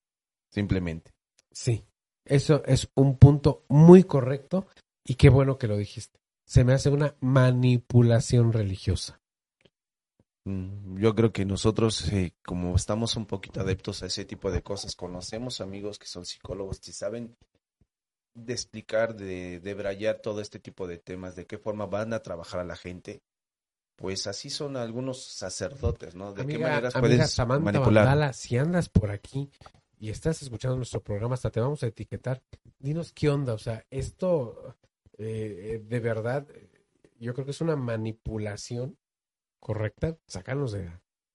[0.51, 1.13] Simplemente.
[1.53, 1.85] Sí,
[2.25, 4.67] eso es un punto muy correcto
[5.05, 6.19] y qué bueno que lo dijiste.
[6.45, 9.21] Se me hace una manipulación religiosa.
[10.47, 14.63] Mm, Yo creo que nosotros, eh, como estamos un poquito adeptos a ese tipo de
[14.63, 17.37] cosas, conocemos amigos que son psicólogos que saben
[18.33, 22.21] de explicar, de, de brayar todo este tipo de temas, de qué forma van a
[22.21, 23.23] trabajar a la gente.
[23.97, 26.31] Pues así son algunos sacerdotes, ¿no?
[26.33, 28.05] De qué Amiga, maneras amiga puedes Samantha manipular.
[28.05, 29.51] Vandala, si andas por aquí
[29.99, 32.41] y estás escuchando nuestro programa, hasta te vamos a etiquetar.
[32.79, 34.77] Dinos qué onda, o sea, esto
[35.19, 36.47] eh, eh, de verdad,
[37.19, 38.97] yo creo que es una manipulación
[39.61, 40.17] correcta.
[40.27, 40.91] Sacarnos de,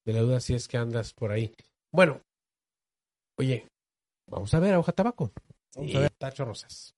[0.05, 1.53] de la duda si es que andas por ahí.
[1.93, 2.21] Bueno,
[3.37, 3.67] oye,
[4.29, 5.31] vamos a ver a Hoja Tabaco.
[5.75, 5.97] Vamos Sí.
[5.97, 6.95] a ver Tacho Rosas.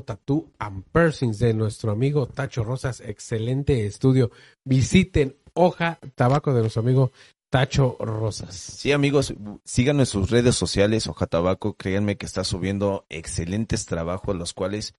[0.00, 3.00] Tabaco, Tattoo and Piercings de nuestro amigo Tacho Rosas.
[3.00, 4.30] Excelente estudio.
[4.64, 7.12] Visiten Hoja Tabaco de nuestro amigo
[7.50, 8.54] Tacho Rosas.
[8.54, 9.34] Sí, amigos,
[9.64, 14.94] síganos en sus redes sociales, Hoja Tabaco, créanme que está subiendo excelentes trabajos, los cuales,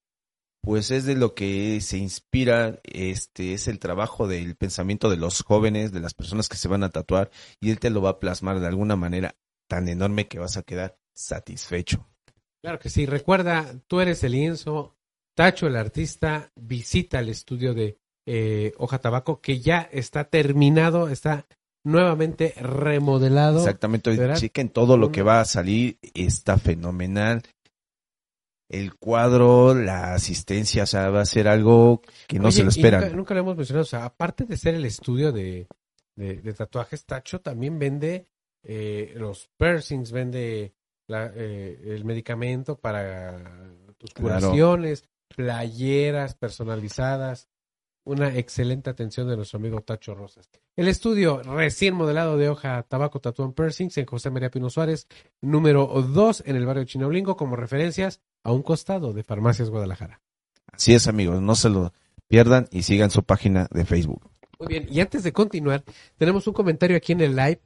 [0.61, 5.43] pues es de lo que se inspira, este, es el trabajo del pensamiento de los
[5.43, 7.31] jóvenes, de las personas que se van a tatuar,
[7.61, 9.37] y él te lo va a plasmar de alguna manera
[9.69, 12.10] tan enorme que vas a quedar satisfecho.
[12.61, 13.05] Claro que sí.
[13.05, 14.95] Recuerda, tú eres el lienzo,
[15.35, 17.97] Tacho el artista, visita el estudio de
[18.27, 21.47] eh, Hoja Tabaco que ya está terminado, está
[21.83, 23.59] nuevamente remodelado.
[23.59, 24.35] Exactamente, ¿verdad?
[24.37, 27.41] chequen todo lo que va a salir, está fenomenal.
[28.69, 32.69] El cuadro, la asistencia, o sea, va a ser algo que no Oye, se lo
[32.69, 33.01] esperan.
[33.01, 33.81] Nunca, nunca lo hemos mencionado.
[33.83, 35.67] O sea, aparte de ser el estudio de,
[36.15, 38.27] de- de tatuajes, Tacho también vende
[38.63, 40.73] eh, los piercings, vende
[41.11, 43.37] la- eh, el medicamento para
[43.97, 44.39] tus Claro.
[44.39, 45.03] curaciones,
[45.35, 47.47] playeras personalizadas.
[48.03, 50.49] Una excelente atención de nuestro amigo Tacho Rosas.
[50.75, 55.07] El estudio recién modelado de hoja tabaco and Piercings en José María Pino Suárez,
[55.39, 60.19] número 2 en el barrio Chinaulingo, como referencias a un costado de Farmacias Guadalajara.
[60.71, 61.93] Así es, amigos, no se lo
[62.27, 64.31] pierdan y sigan su página de Facebook.
[64.57, 65.83] Muy bien, y antes de continuar,
[66.17, 67.61] tenemos un comentario aquí en el live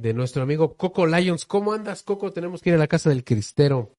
[0.00, 1.44] de nuestro amigo Coco Lions.
[1.44, 2.32] ¿Cómo andas, Coco?
[2.32, 3.94] Tenemos que ir a la casa del Cristero.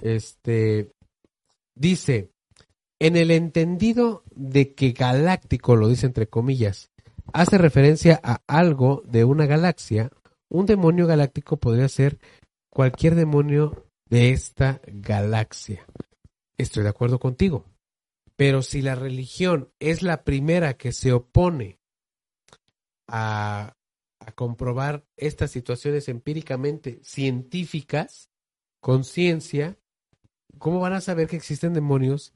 [0.00, 0.90] Este
[1.74, 2.30] dice,
[3.00, 6.90] en el entendido de que galáctico, lo dice entre comillas,
[7.32, 10.10] hace referencia a algo de una galaxia,
[10.50, 12.18] un demonio galáctico podría ser
[12.70, 15.84] cualquier demonio de esta galaxia.
[16.56, 17.64] Estoy de acuerdo contigo.
[18.36, 21.78] Pero si la religión es la primera que se opone
[23.08, 23.74] a,
[24.32, 28.30] comprobar estas situaciones empíricamente científicas,
[28.80, 29.76] con ciencia,
[30.58, 32.34] ¿cómo van a saber que existen demonios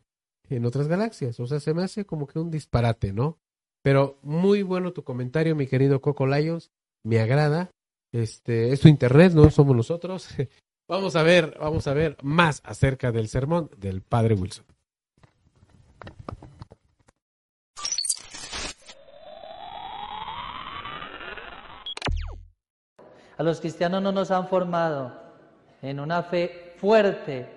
[0.48, 1.38] en otras galaxias?
[1.40, 3.38] O sea, se me hace como que un disparate, ¿no?
[3.82, 6.70] Pero muy bueno tu comentario, mi querido Coco Lions.
[7.04, 7.70] Me agrada.
[8.12, 10.28] Este, es tu internet, no somos nosotros.
[10.88, 14.66] Vamos a ver, vamos a ver más acerca del sermón del padre Wilson.
[23.42, 25.12] Los cristianos no nos han formado
[25.80, 27.48] en una fe fuerte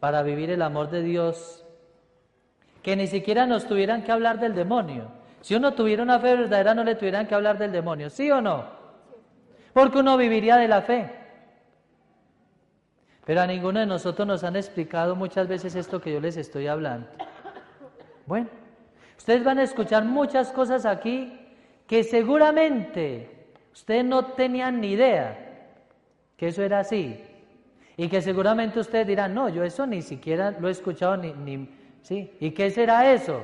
[0.00, 1.64] para vivir el amor de Dios,
[2.82, 5.10] que ni siquiera nos tuvieran que hablar del demonio.
[5.40, 8.40] Si uno tuviera una fe verdadera, no le tuvieran que hablar del demonio, ¿sí o
[8.40, 8.76] no?
[9.76, 11.12] porque uno viviría de la fe.
[13.26, 16.66] Pero a ninguno de nosotros nos han explicado muchas veces esto que yo les estoy
[16.66, 17.06] hablando.
[18.24, 18.48] Bueno,
[19.18, 21.38] ustedes van a escuchar muchas cosas aquí
[21.86, 23.35] que seguramente
[23.76, 25.36] ustedes no tenían ni idea
[26.38, 27.22] que eso era así.
[27.98, 31.68] Y que seguramente ustedes dirán, no, yo eso ni siquiera lo he escuchado ni,
[32.02, 32.34] ¿sí?
[32.40, 33.40] ¿Y qué será eso?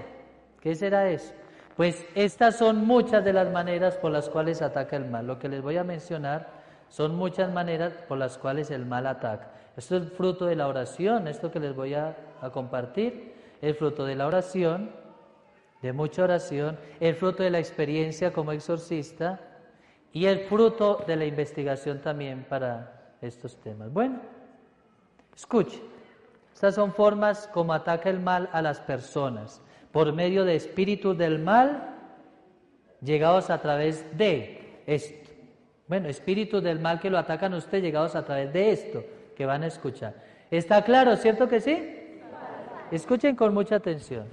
[0.61, 1.33] ¿Qué será eso?
[1.77, 5.27] Pues estas son muchas de las maneras por las cuales ataca el mal.
[5.27, 6.49] Lo que les voy a mencionar
[6.89, 9.51] son muchas maneras por las cuales el mal ataca.
[9.77, 14.05] Esto es fruto de la oración, esto que les voy a, a compartir, es fruto
[14.05, 14.91] de la oración,
[15.81, 19.52] de mucha oración, el fruto de la experiencia como exorcista
[20.13, 23.93] y el fruto de la investigación también para estos temas.
[23.93, 24.21] Bueno,
[25.35, 25.81] escuchen,
[26.53, 31.39] estas son formas como ataca el mal a las personas, por medio de espíritus del
[31.39, 31.97] mal
[33.01, 35.31] llegados a través de esto.
[35.89, 39.05] Bueno, espíritus del mal que lo atacan a usted llegados a través de esto
[39.37, 40.15] que van a escuchar.
[40.51, 42.21] ¿Está claro, cierto que sí?
[42.91, 44.27] Escuchen con mucha atención.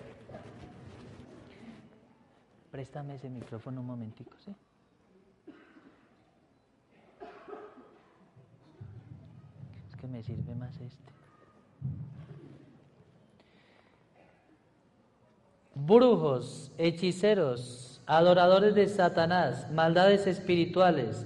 [2.71, 4.53] Préstame ese micrófono un momentico, ¿sí?
[9.99, 11.11] Que me sirve más este.
[15.75, 21.25] Brujos, hechiceros, adoradores de Satanás, maldades espirituales,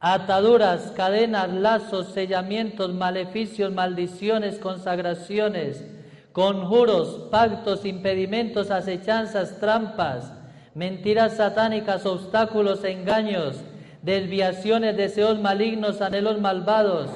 [0.00, 5.84] ataduras, cadenas, lazos, sellamientos, maleficios, maldiciones, consagraciones,
[6.32, 10.32] conjuros, pactos, impedimentos, acechanzas, trampas,
[10.74, 13.56] mentiras satánicas, obstáculos, engaños,
[14.02, 17.10] desviaciones, deseos malignos, anhelos malvados,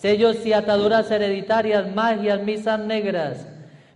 [0.00, 3.46] sellos y ataduras hereditarias, magias, misas negras,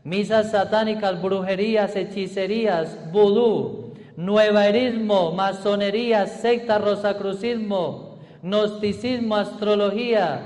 [0.04, 10.42] misas satánicas, brujerías, hechicerías, vudú, nuevaerismo, masonería, secta, rosacrucismo, gnosticismo, astrología,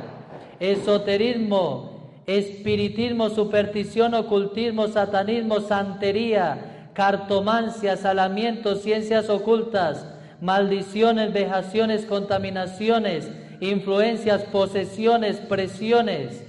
[0.60, 10.06] esoterismo, espiritismo, superstición, ocultismo, satanismo, santería, cartomancia, salamientos, ciencias ocultas,
[10.40, 13.28] maldiciones, vejaciones, contaminaciones,
[13.60, 16.44] influencias, posesiones, presiones,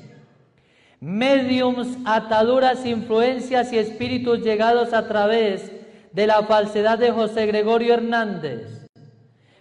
[0.99, 5.71] mediums, ataduras, influencias y espíritus llegados a través
[6.11, 8.87] de la falsedad de José Gregorio Hernández,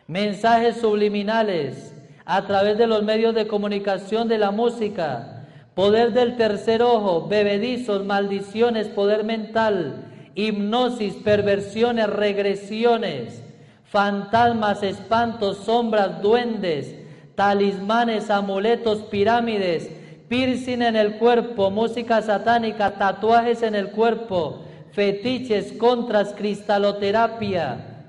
[0.07, 1.95] mensajes subliminales
[2.25, 8.05] a través de los medios de comunicación de la música, poder del tercer ojo, bebedizos,
[8.05, 13.43] maldiciones, poder mental, hipnosis, perversiones, regresiones,
[13.85, 16.98] fantasmas, espantos, sombras, duendes,
[17.39, 19.89] talismanes, amuletos, pirámides,
[20.26, 28.07] piercing en el cuerpo, música satánica, tatuajes en el cuerpo, fetiches, contras, cristaloterapia,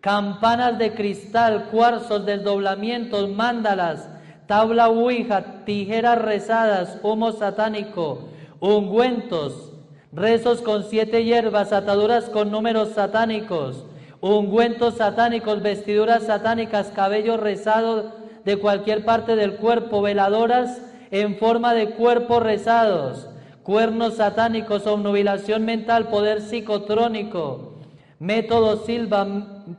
[0.00, 4.08] campanas de cristal, cuarzos, desdoblamientos, mándalas,
[4.46, 8.28] tabla ouija, tijeras rezadas, humo satánico,
[8.60, 9.72] ungüentos,
[10.12, 13.84] rezos con siete hierbas, ataduras con números satánicos,
[14.20, 20.80] ungüentos satánicos, vestiduras satánicas, cabello rezado de cualquier parte del cuerpo, veladoras
[21.10, 23.28] en forma de cuerpos rezados,
[23.62, 27.74] cuernos satánicos, obnubilación mental, poder psicotrónico,
[28.18, 29.26] método silva,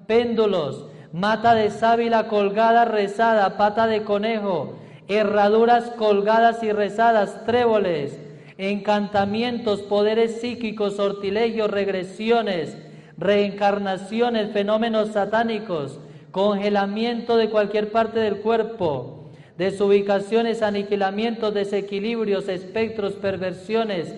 [0.07, 4.75] péndulos, mata de sábila colgada, rezada, pata de conejo,
[5.07, 8.19] herraduras colgadas y rezadas, tréboles,
[8.57, 12.77] encantamientos, poderes psíquicos, sortilegios, regresiones,
[13.17, 15.99] reencarnaciones, fenómenos satánicos,
[16.31, 24.13] congelamiento de cualquier parte del cuerpo, desubicaciones, aniquilamientos, desequilibrios, espectros, perversiones,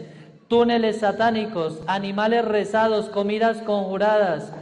[0.48, 4.54] túneles satánicos, animales rezados, comidas conjuradas,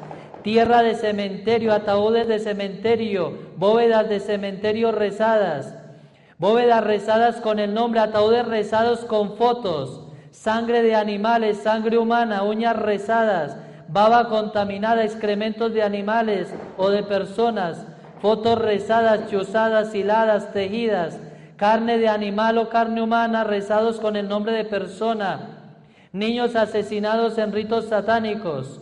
[0.44, 5.76] tierra de cementerio, ataúdes de cementerio, bóvedas de cementerio rezadas,
[6.38, 12.78] bóvedas rezadas con el nombre, ataúdes rezados con fotos, sangre de animales, sangre humana, uñas
[12.78, 13.58] rezadas,
[13.92, 17.86] baba contaminada, excrementos de animales o de personas,
[18.22, 21.20] fotos rezadas, chuzadas, hiladas, tejidas,
[21.58, 25.74] carne de animal o carne humana rezados con el nombre de persona,
[26.12, 28.80] niños asesinados en ritos satánicos,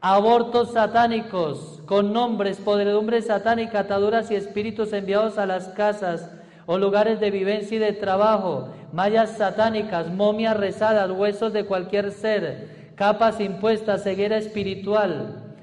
[0.00, 6.30] abortos satánicos con nombres, podredumbre satánica, ataduras y espíritus enviados a las casas
[6.66, 12.79] o lugares de vivencia y de trabajo, mallas satánicas, momias rezadas, huesos de cualquier ser,
[13.00, 15.54] capas impuestas, ceguera espiritual,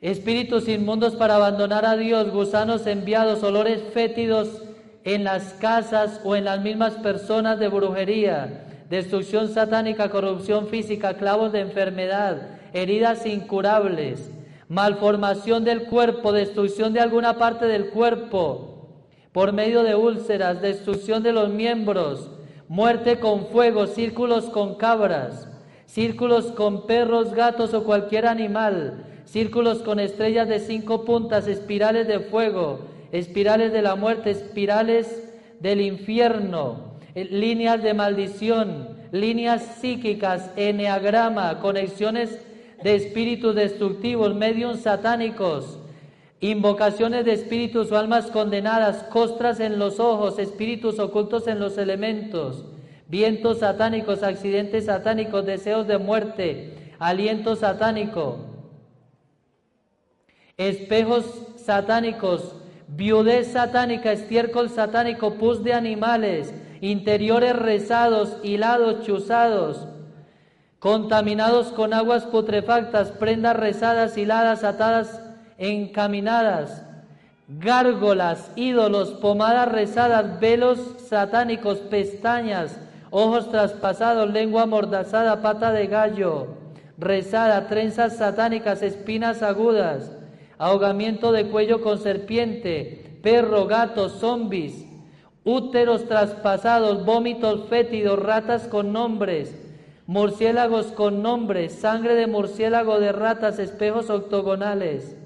[0.00, 4.62] espíritus inmundos para abandonar a Dios, gusanos enviados, olores fétidos
[5.04, 11.52] en las casas o en las mismas personas de brujería, destrucción satánica, corrupción física, clavos
[11.52, 14.30] de enfermedad, heridas incurables,
[14.66, 18.88] malformación del cuerpo, destrucción de alguna parte del cuerpo
[19.32, 22.30] por medio de úlceras, destrucción de los miembros,
[22.66, 25.49] muerte con fuego, círculos con cabras,
[25.92, 32.20] círculos con perros, gatos o cualquier animal, círculos con estrellas de cinco puntas, espirales de
[32.20, 32.80] fuego,
[33.10, 35.28] espirales de la muerte, espirales
[35.58, 42.38] del infierno, eh, líneas de maldición, líneas psíquicas, eneagrama, conexiones
[42.84, 45.80] de espíritus destructivos, medios satánicos,
[46.40, 52.64] invocaciones de espíritus o almas condenadas, costras en los ojos, espíritus ocultos en los elementos,
[53.10, 58.38] vientos satánicos, accidentes satánicos, deseos de muerte, aliento satánico,
[60.56, 61.24] espejos
[61.56, 62.54] satánicos,
[62.86, 69.88] viudez satánica, estiércol satánico, pus de animales, interiores rezados, hilados, chuzados,
[70.78, 75.20] contaminados con aguas putrefactas, prendas rezadas, hiladas, atadas,
[75.58, 76.84] encaminadas,
[77.48, 82.78] gárgolas, ídolos, pomadas rezadas, velos satánicos, pestañas,
[83.10, 86.48] ojos traspasados, lengua amordazada, pata de gallo,
[86.98, 90.12] rezada, trenzas satánicas, espinas agudas,
[90.58, 94.86] ahogamiento de cuello con serpiente, perro, gato, zombis,
[95.44, 99.56] úteros traspasados, vómitos fétidos, ratas con nombres,
[100.06, 105.16] murciélagos con nombres, sangre de murciélago de ratas, espejos octogonales,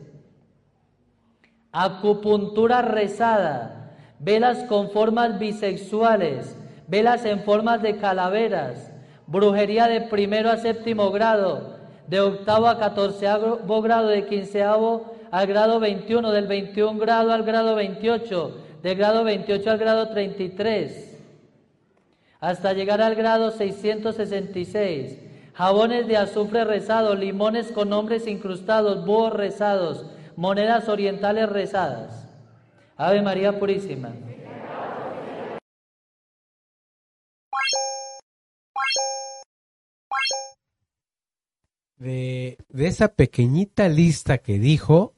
[1.72, 6.56] acupuntura rezada, velas con formas bisexuales,
[6.86, 8.90] velas en formas de calaveras,
[9.26, 15.80] brujería de primero a séptimo grado, de octavo a catorceavo grado, de quinceavo al grado
[15.80, 21.18] 21, del 21 grado al grado 28, del grado 28 al grado 33,
[22.40, 25.18] hasta llegar al grado 666.
[25.54, 30.04] Jabones de azufre rezado, limones con nombres incrustados, búhos rezados,
[30.36, 32.28] monedas orientales rezadas.
[32.96, 34.10] Ave María Purísima.
[41.98, 45.14] De, de esa pequeñita lista que dijo,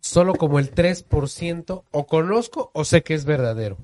[0.00, 3.76] solo como el 3% o conozco o sé que es verdadero.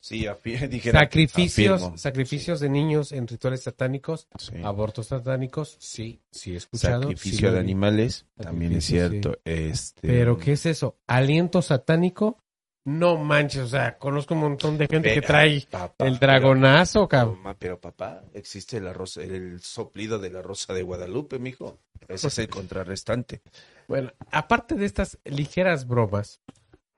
[0.00, 0.26] Sí,
[0.68, 1.96] dijera, Sacrificios, afirmo.
[1.98, 4.54] sacrificios de niños en rituales satánicos, Sí.
[4.64, 7.02] abortos satánicos, sí, sí he escuchado.
[7.02, 9.38] Sacrificio de animales, también es cierto.
[9.44, 10.96] Este, Pero ¿qué es eso?
[11.06, 12.41] Aliento satánico,
[12.84, 17.08] no manches, o sea, conozco un montón de gente que trae papá, el dragonazo, Pero,
[17.08, 17.56] cabrón.
[17.58, 21.78] pero papá, existe la rosa, el soplido de la rosa de Guadalupe, mijo.
[22.08, 23.40] Ese es el contrarrestante.
[23.86, 26.40] Bueno, aparte de estas ligeras bromas,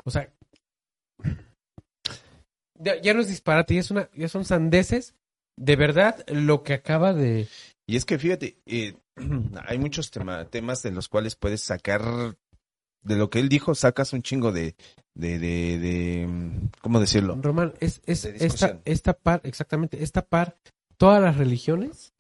[0.05, 0.33] o sea,
[2.79, 5.15] ya, ya no es disparate, ya, es una, ya son sandeces.
[5.57, 7.47] De verdad, lo que acaba de...
[7.87, 8.97] Y es que fíjate, eh,
[9.67, 12.03] hay muchos tema- temas de los cuales puedes sacar,
[13.05, 14.75] de lo que él dijo, sacas un chingo de,
[15.15, 17.39] de, de, de, mm, ¿cómo decirlo?
[17.41, 20.57] Román, es, es De esta, esta par, exactamente, esta par,
[20.97, 22.13] todas las religiones,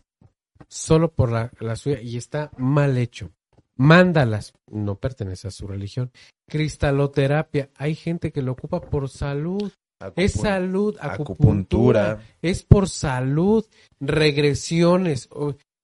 [0.68, 3.30] solo por la, la suya, y está mal hecho.
[3.76, 6.12] Mándalas, no pertenece a su religión.
[6.48, 9.72] Cristaloterapia, hay gente que lo ocupa por salud.
[10.16, 13.64] Es salud, acupuntura, es por salud,
[14.00, 15.28] regresiones.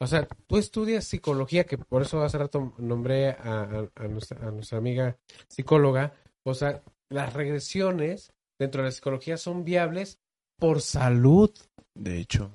[0.00, 4.48] O, sea, tú estudias psicología, que por eso hace rato nombré a, a- a nuestra,
[4.48, 6.14] a nuestra amiga psicóloga.
[6.42, 10.18] O sea, las regresiones dentro de la psicología son viables
[10.58, 11.50] por salud.
[11.94, 12.50] De hecho.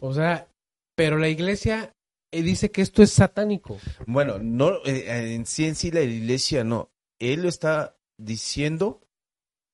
[0.00, 0.48] O sea,
[0.96, 1.94] pero la iglesia
[2.32, 3.78] eh, dice que esto es satánico.
[4.06, 6.90] Bueno, no, eh, en sí en sí la iglesia no.
[7.20, 9.00] Él lo está diciendo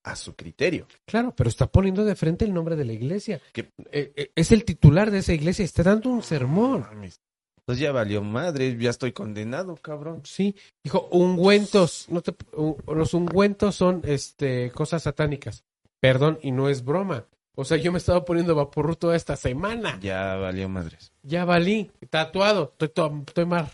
[0.04, 0.86] a su criterio.
[1.06, 3.40] Claro, pero está poniendo de frente el nombre de la iglesia.
[3.52, 6.80] Que- Eh, eh, es el titular de esa iglesia, está dando un sermón.
[6.82, 7.20] Mames.
[7.58, 10.22] Entonces ya valió madre, ya estoy condenado, cabrón.
[10.24, 12.34] Sí, dijo ungüentos, no te-
[12.86, 15.64] los ungüentos son este cosas satánicas.
[16.00, 17.26] Perdón, y no es broma.
[17.54, 19.98] O sea, yo me estaba poniendo vaporru toda esta semana.
[20.00, 21.12] Ya valió madres.
[21.22, 23.70] Ya valí, tatuado, estoy, to- estoy más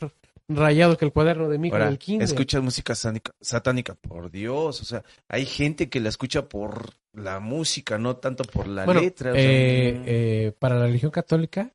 [0.49, 2.25] rayado que el cuaderno de mi hijo Ahora, del kinder.
[2.25, 7.41] escuchas música sánica- satánica, por Dios, o sea, hay gente que la escucha por la
[7.41, 9.31] música, no tanto por la bueno, letra.
[9.33, 11.73] o sea, eh, mm, eh, para la religión católica,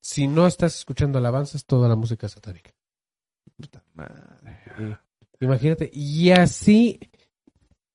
[0.00, 2.70] si no estás escuchando alabanzas, toda la música es satánica.
[3.56, 4.98] puta madre.
[5.40, 6.98] Imagínate, y así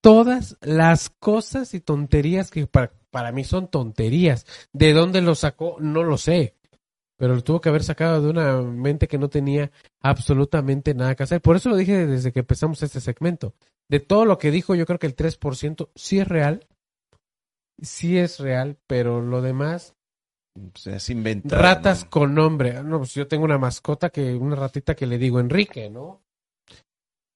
[0.02, 4.46] todas las cosas y tonterías que para, para mí son tonterías.
[4.74, 5.78] ¿De dónde lo sacó?
[5.80, 6.56] No lo sé.
[7.20, 11.24] Pero lo tuvo que haber sacado de una mente que no tenía absolutamente nada que
[11.24, 11.42] hacer.
[11.42, 13.54] Por eso lo dije desde que empezamos este segmento.
[13.90, 16.66] De todo lo que dijo, yo creo que el 3% sí es real.
[17.82, 19.96] Sí es real, pero lo demás
[20.54, 22.10] Pues, es inventado, Ratas ¿no?
[22.10, 22.82] con nombre.
[22.84, 26.22] No, pues yo tengo una mascota que, una ratita que le digo Enrique, ¿no?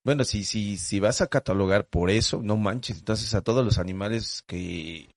[0.05, 2.99] Bueno, si, si, si vas a catalogar por eso, no manches.
[2.99, 5.09] Entonces a todos los animales que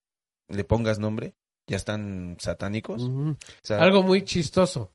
[0.48, 1.34] le pongas nombre
[1.66, 3.02] ya están satánicos.
[3.02, 3.30] Ujú.
[3.30, 4.92] O sea, Algo muy chistoso.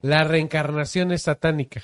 [0.00, 1.82] La reencarnación es satánica.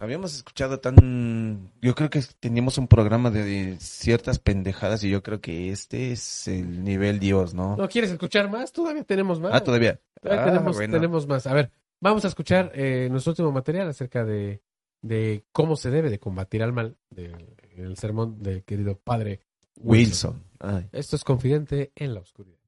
[0.00, 1.70] habíamos escuchado tan...
[1.82, 6.48] Yo creo que teníamos un programa de ciertas pendejadas y yo creo que este es
[6.48, 7.76] el nivel Dios, ¿no?
[7.76, 8.72] ¿No quieres escuchar más?
[8.72, 9.52] Todavía tenemos más.
[9.54, 10.00] Ah, todavía.
[10.22, 10.94] Todavía Ah, tenemos, bueno.
[10.94, 11.46] tenemos más.
[11.46, 14.62] A ver, vamos a escuchar eh, nuestro último material acerca de,
[15.02, 19.40] de cómo se debe de combatir al mal, de- el sermón del querido padre
[19.76, 20.42] Wilson.
[20.58, 20.88] Ay.
[20.92, 22.58] Esto es confidente en la oscuridad.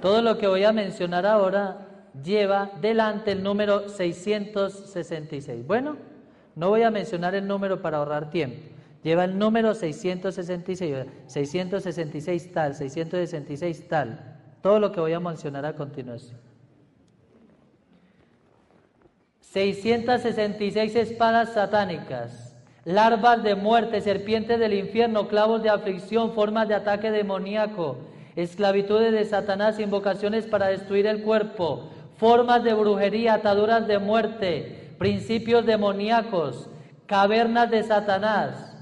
[0.00, 5.64] Todo lo que voy a mencionar ahora lleva delante el número 666.
[5.64, 5.96] Bueno,
[6.56, 8.58] no voy a mencionar el número para ahorrar tiempo.
[9.02, 14.38] Lleva el número 666, 666 tal, 666 tal.
[14.60, 16.51] Todo lo que voy a mencionar a continuación.
[19.52, 27.10] 666 espadas satánicas, larvas de muerte, serpientes del infierno, clavos de aflicción, formas de ataque
[27.10, 27.98] demoníaco,
[28.34, 35.66] esclavitudes de Satanás, invocaciones para destruir el cuerpo, formas de brujería, ataduras de muerte, principios
[35.66, 36.70] demoníacos,
[37.04, 38.74] cavernas de Satanás,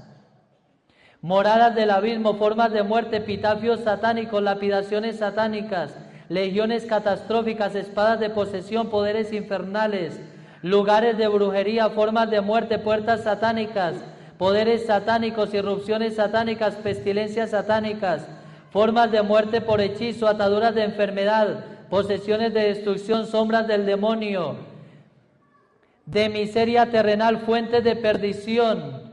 [1.21, 5.97] moradas del abismo, formas de muerte, epitafios satánicos, lapidaciones satánicas,
[6.29, 10.21] legiones catastróficas, espadas de posesión, poderes infernales,
[10.61, 13.95] lugares de brujería, formas de muerte, puertas satánicas,
[14.37, 18.27] poderes satánicos, irrupciones satánicas, pestilencias satánicas,
[18.71, 24.55] formas de muerte por hechizo, ataduras de enfermedad, posesiones de destrucción, sombras del demonio,
[26.05, 29.11] de miseria terrenal, fuentes de perdición,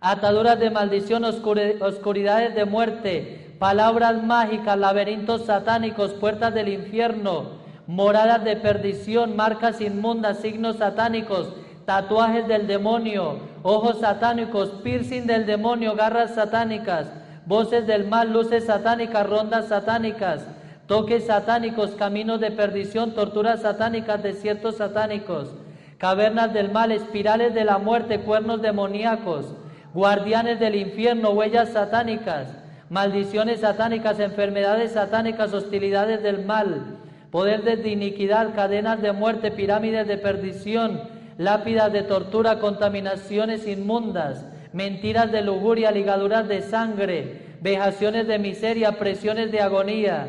[0.00, 7.58] ataduras de maldición, oscuridades de muerte, palabras mágicas, laberintos satánicos, puertas del infierno,
[7.88, 11.54] moradas de perdición, marcas inmundas, signos satánicos,
[11.86, 17.10] tatuajes del demonio, ojos satánicos, piercing del demonio, garras satánicas,
[17.46, 20.46] voces del mal, luces satánicas, rondas satánicas,
[20.86, 25.48] toques satánicos, caminos de perdición, torturas satánicas, desiertos satánicos,
[25.96, 29.46] cavernas del mal, espirales de la muerte, cuernos demoníacos,
[29.94, 32.48] guardianes del infierno, huellas satánicas,
[32.90, 36.97] maldiciones satánicas, enfermedades satánicas, hostilidades del mal,
[37.30, 41.02] poder de iniquidad, cadenas de muerte, pirámides de perdición,
[41.36, 49.52] lápidas de tortura, contaminaciones inmundas, mentiras de lujuria, ligaduras de sangre, vejaciones de miseria, presiones
[49.52, 50.26] de agonía,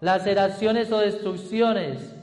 [0.00, 2.14] laceraciones o destrucciones,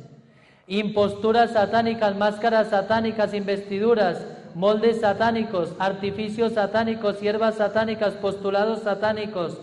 [0.67, 9.57] imposturas satánicas, máscaras satánicas, investiduras, moldes satánicos, artificios satánicos, siervas satánicas, postulados satánicos,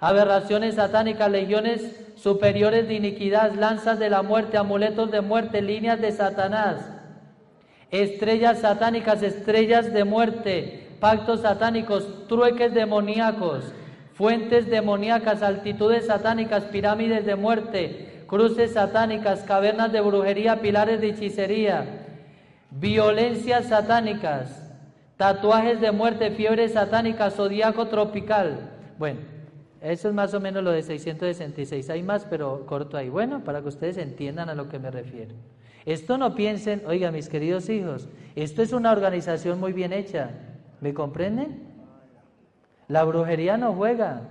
[0.00, 6.12] aberraciones satánicas, legiones superiores de iniquidad, lanzas de la muerte, amuletos de muerte, líneas de
[6.12, 6.90] Satanás,
[7.90, 13.72] estrellas satánicas, estrellas de muerte, pactos satánicos, trueques demoníacos,
[14.14, 21.84] fuentes demoníacas, altitudes satánicas, pirámides de muerte, cruces satánicas, cavernas de brujería, pilares de hechicería,
[22.70, 24.62] violencias satánicas,
[25.16, 28.70] tatuajes de muerte, fiebre satánica, zodiaco tropical.
[28.98, 29.33] Bueno,
[29.84, 31.90] eso es más o menos lo de 666.
[31.90, 33.10] Hay más, pero corto ahí.
[33.10, 35.34] Bueno, para que ustedes entiendan a lo que me refiero.
[35.84, 40.30] Esto no piensen, oiga, mis queridos hijos, esto es una organización muy bien hecha.
[40.80, 41.62] ¿Me comprenden?
[42.88, 44.22] La brujería no juega,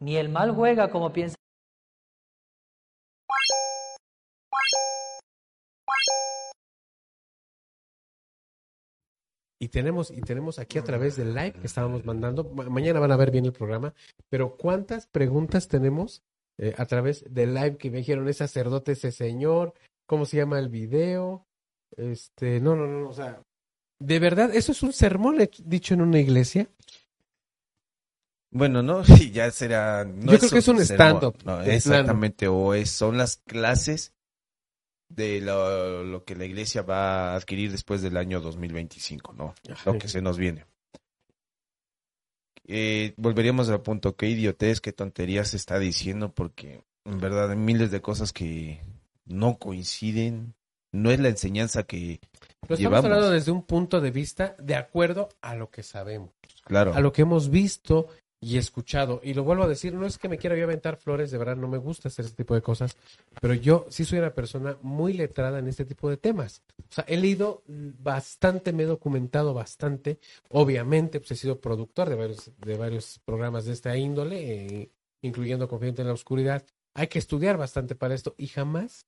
[0.00, 1.35] ni el mal juega como piensa.
[9.58, 13.12] Y tenemos, y tenemos aquí a través del live que estábamos mandando, ma- mañana van
[13.12, 13.94] a ver bien el programa,
[14.28, 16.22] pero ¿cuántas preguntas tenemos
[16.58, 19.72] eh, a través del live que me dijeron, es sacerdote ese señor?
[20.06, 21.46] ¿Cómo se llama el video?
[21.96, 23.40] Este, no, no, no, o sea,
[23.98, 26.68] ¿de verdad eso es un sermón dicho en una iglesia?
[28.50, 30.04] Bueno, no, sí, ya será.
[30.04, 31.72] no Yo creo que es un stand-up, No, de plano.
[31.72, 34.12] exactamente, o es, son las clases
[35.08, 39.54] de lo, lo que la iglesia va a adquirir después del año 2025, ¿no?
[39.84, 40.66] Lo que se nos viene.
[42.68, 47.56] Eh, volveríamos al punto, qué idiotez, qué tonterías se está diciendo, porque en verdad hay
[47.56, 48.80] miles de cosas que
[49.24, 50.54] no coinciden,
[50.92, 52.20] no es la enseñanza que
[52.68, 56.30] Lo estamos hablando desde un punto de vista de acuerdo a lo que sabemos,
[56.64, 56.92] Claro.
[56.94, 58.08] a lo que hemos visto
[58.46, 61.32] y escuchado, y lo vuelvo a decir, no es que me quiera yo aventar flores,
[61.32, 62.96] de verdad no me gusta hacer este tipo de cosas,
[63.40, 66.62] pero yo sí soy una persona muy letrada en este tipo de temas.
[66.78, 70.20] O sea, he leído bastante, me he documentado bastante,
[70.50, 74.90] obviamente, pues he sido productor de varios, de varios programas de esta índole, eh,
[75.22, 76.64] incluyendo Confidente en la Oscuridad.
[76.94, 79.06] Hay que estudiar bastante para esto y jamás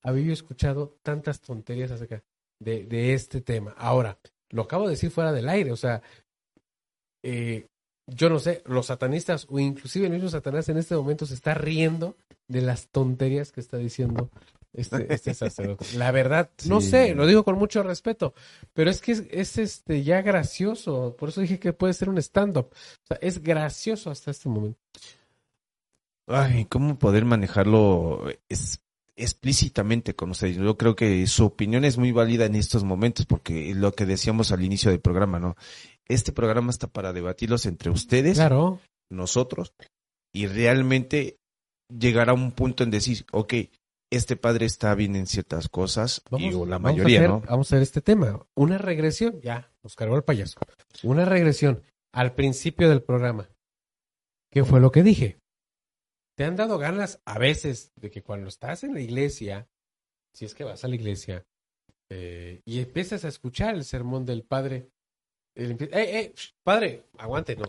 [0.00, 2.22] había escuchado tantas tonterías acerca
[2.60, 3.74] de, de este tema.
[3.78, 4.16] Ahora,
[4.50, 6.02] lo acabo de decir fuera del aire, o sea,
[7.24, 7.66] eh,
[8.06, 11.54] yo no sé, los satanistas o inclusive el mismo Satanás en este momento se está
[11.54, 12.16] riendo
[12.48, 14.30] de las tonterías que está diciendo
[14.72, 15.86] este, este sacerdote.
[15.96, 16.90] La verdad, no Sí.
[16.90, 18.34] sé, lo digo con mucho respeto,
[18.74, 22.18] pero es que es, es, este ya gracioso, por eso dije que puede ser un
[22.18, 22.68] stand-up.
[22.72, 24.78] O sea, es gracioso hasta este momento.
[26.28, 28.80] Ay, ¿cómo poder manejarlo es,
[29.14, 30.56] explícitamente con ustedes?
[30.56, 34.50] Yo creo que su opinión es muy válida en estos momentos porque lo que decíamos
[34.52, 35.56] al inicio del programa, ¿no?
[36.08, 38.80] Este programa está para debatirlos entre ustedes, Claro,
[39.10, 39.74] nosotros,
[40.32, 41.38] y realmente
[41.88, 43.54] llegar a un punto en decir, ok,
[44.12, 47.40] este padre está bien en ciertas cosas, vamos, y o la vamos a mayoría, ¿no?
[47.40, 50.60] Vamos a ver este tema, una regresión, ya, nos cargó el payaso.
[51.02, 51.82] Una regresión
[52.12, 53.48] al principio del programa.
[54.50, 55.38] ¿Qué fue lo que dije?
[56.36, 59.68] ¿Te han dado ganas a veces de que cuando estás en la iglesia,
[60.34, 61.44] si es que vas a la iglesia,
[62.10, 64.90] eh, y empiezas a escuchar el sermón del padre,
[65.56, 66.34] ¡eh, eh!
[66.62, 67.66] Padre, aguante, no.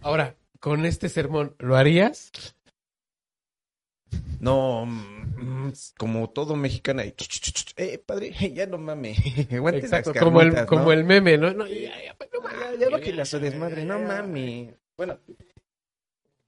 [0.00, 2.32] Ahora, con este sermón, ¿lo harías?
[4.40, 9.18] No, mm, como todo mexicano, eh, padre, ya no mames,
[9.52, 10.92] aguante Exacto, como el, como ¿no?
[10.92, 11.52] el meme, ¿no?
[11.52, 14.70] No, ya, ya, pues, no Ya, mames, ya bájale a su desmadre, no mami.
[14.96, 15.18] Bueno,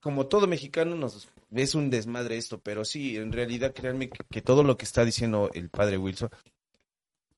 [0.00, 4.42] como todo mexicano nos es un desmadre esto, pero sí, en realidad créanme que, que
[4.42, 6.30] todo lo que está diciendo el padre Wilson,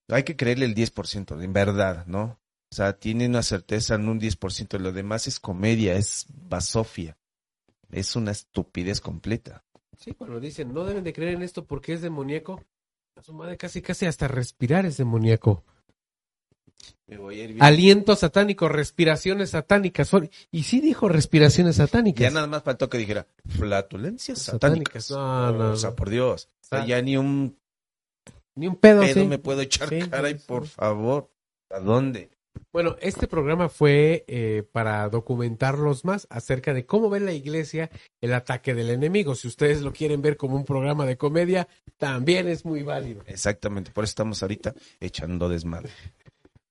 [0.09, 2.40] hay que creerle el 10%, en verdad, ¿no?
[2.71, 7.17] O sea, tiene una certeza en un 10%, lo demás es comedia, es basofia,
[7.91, 9.63] es una estupidez completa.
[9.97, 12.63] Sí, cuando dicen no deben de creer en esto porque es demoníaco,
[13.17, 15.63] a su madre casi casi hasta respirar es demoníaco.
[17.07, 17.61] Me voy a ir bien.
[17.63, 20.09] Aliento satánico, respiraciones satánicas.
[20.49, 22.21] Y sí dijo respiraciones satánicas.
[22.21, 25.05] Ya nada más faltó que dijera flatulencias Satánicas.
[25.07, 25.11] satánicas.
[25.11, 26.47] No, no, o sea, por Dios.
[26.63, 27.59] O sea, ya ni un
[28.55, 29.27] Ni un pedo, pedo sí.
[29.27, 30.45] me puedo echar Sí, cara y sí, sí.
[30.47, 31.29] por favor.
[31.69, 32.31] ¿A dónde?
[32.73, 37.89] Bueno, este programa fue eh, para documentarlos más acerca de cómo ve la iglesia
[38.21, 39.35] el ataque del enemigo.
[39.35, 43.23] Si ustedes lo quieren ver como un programa de comedia, también es muy válido.
[43.27, 45.91] Exactamente, por eso estamos ahorita echando desmadre.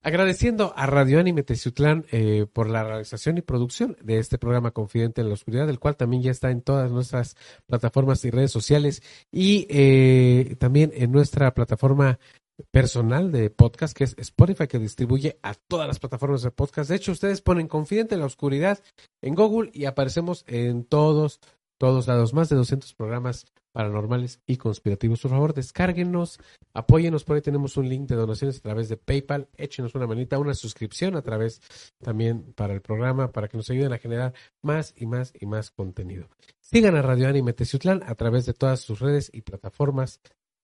[0.03, 5.21] Agradeciendo a Radio Anime Teciutlán eh, por la realización y producción de este programa Confidente
[5.21, 9.03] en la Oscuridad, el cual también ya está en todas nuestras plataformas y redes sociales
[9.31, 12.19] y eh, también en nuestra plataforma
[12.71, 16.91] personal de podcast que es Spotify que distribuye a todas las plataformas de podcast.
[16.91, 18.83] De hecho, ustedes ponen Confidente en la Oscuridad
[19.23, 21.41] en Google y aparecemos en todos,
[21.79, 25.21] todos lados, más de 200 programas paranormales y conspirativos.
[25.21, 26.39] Por favor, descárguenos,
[26.75, 30.39] apóyenos, por ahí tenemos un link de donaciones a través de PayPal, échenos una manita,
[30.39, 31.61] una suscripción a través
[32.03, 35.71] también para el programa, para que nos ayuden a generar más y más y más
[35.71, 36.29] contenido.
[36.61, 40.21] Sigan a Radio Anime Teciutlán a través de todas sus redes y plataformas.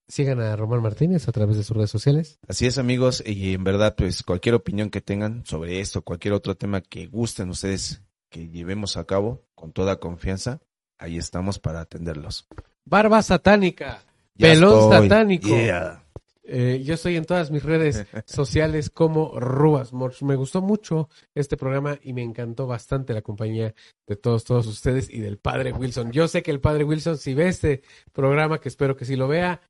[0.09, 2.39] Sigan a Román Martínez a través de sus redes sociales.
[2.47, 6.57] Así es, amigos, y en verdad, pues cualquier opinión que tengan sobre esto, cualquier otro
[6.57, 10.61] tema que gusten ustedes que llevemos a cabo, con toda confianza,
[10.99, 12.47] ahí estamos para atenderlos.
[12.85, 14.05] Barba satánica.
[14.35, 15.09] Ya Pelón estoy.
[15.09, 15.49] satánico.
[15.49, 16.03] Yeah.
[16.49, 20.23] Eh, yo estoy en todas mis redes sociales como Rubas Morch.
[20.23, 23.75] Me gustó mucho este programa y me encantó bastante la compañía
[24.07, 26.13] de todos, todos ustedes y del padre Wilson.
[26.13, 27.83] Yo sé que el padre Wilson, si ve este
[28.13, 29.61] programa, que espero que sí lo vea,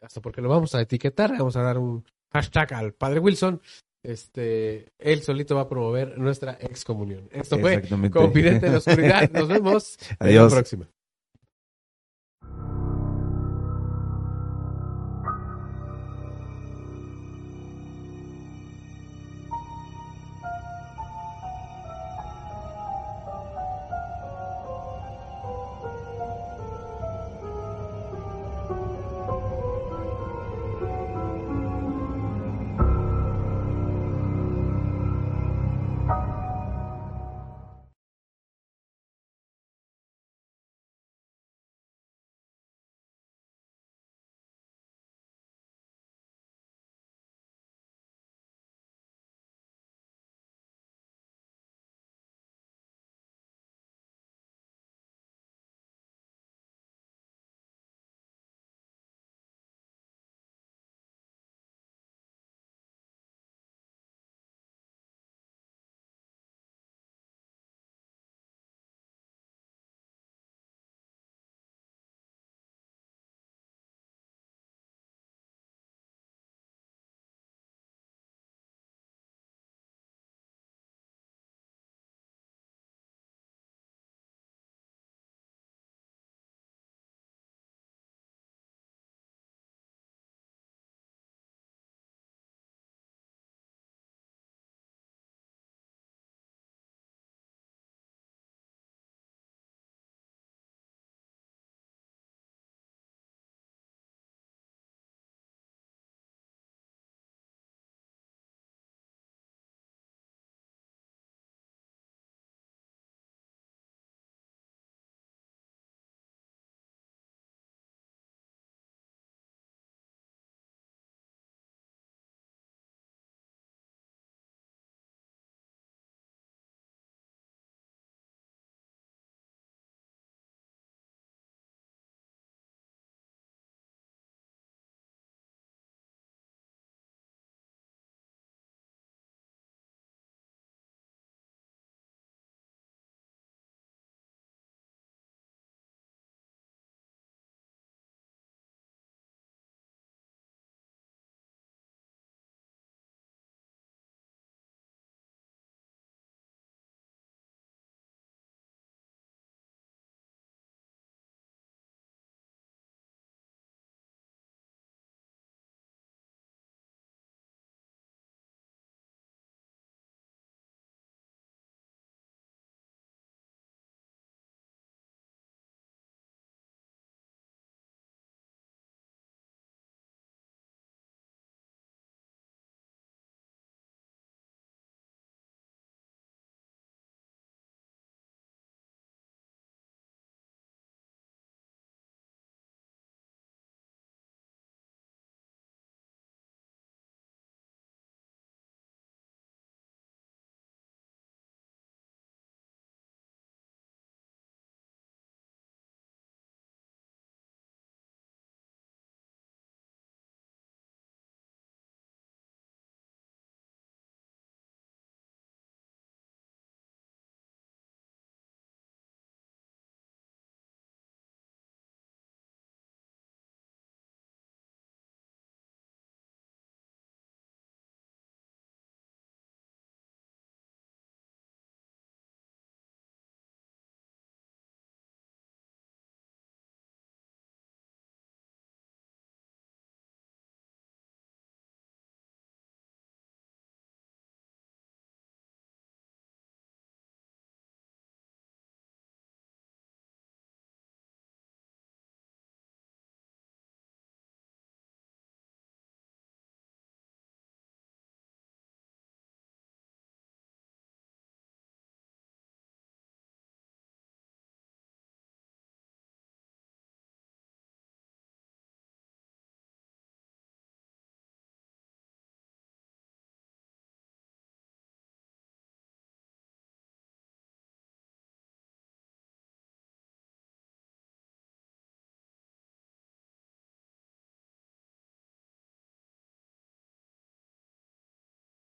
[0.00, 3.60] hasta porque lo vamos a etiquetar, vamos a dar un hashtag al padre Wilson.
[4.02, 7.28] Este, él solito va a promover nuestra excomunión.
[7.30, 7.82] Esto fue.
[8.10, 9.30] Confidente en la Oscuridad.
[9.30, 10.52] Nos vemos en la Adiós.
[10.54, 10.88] próxima.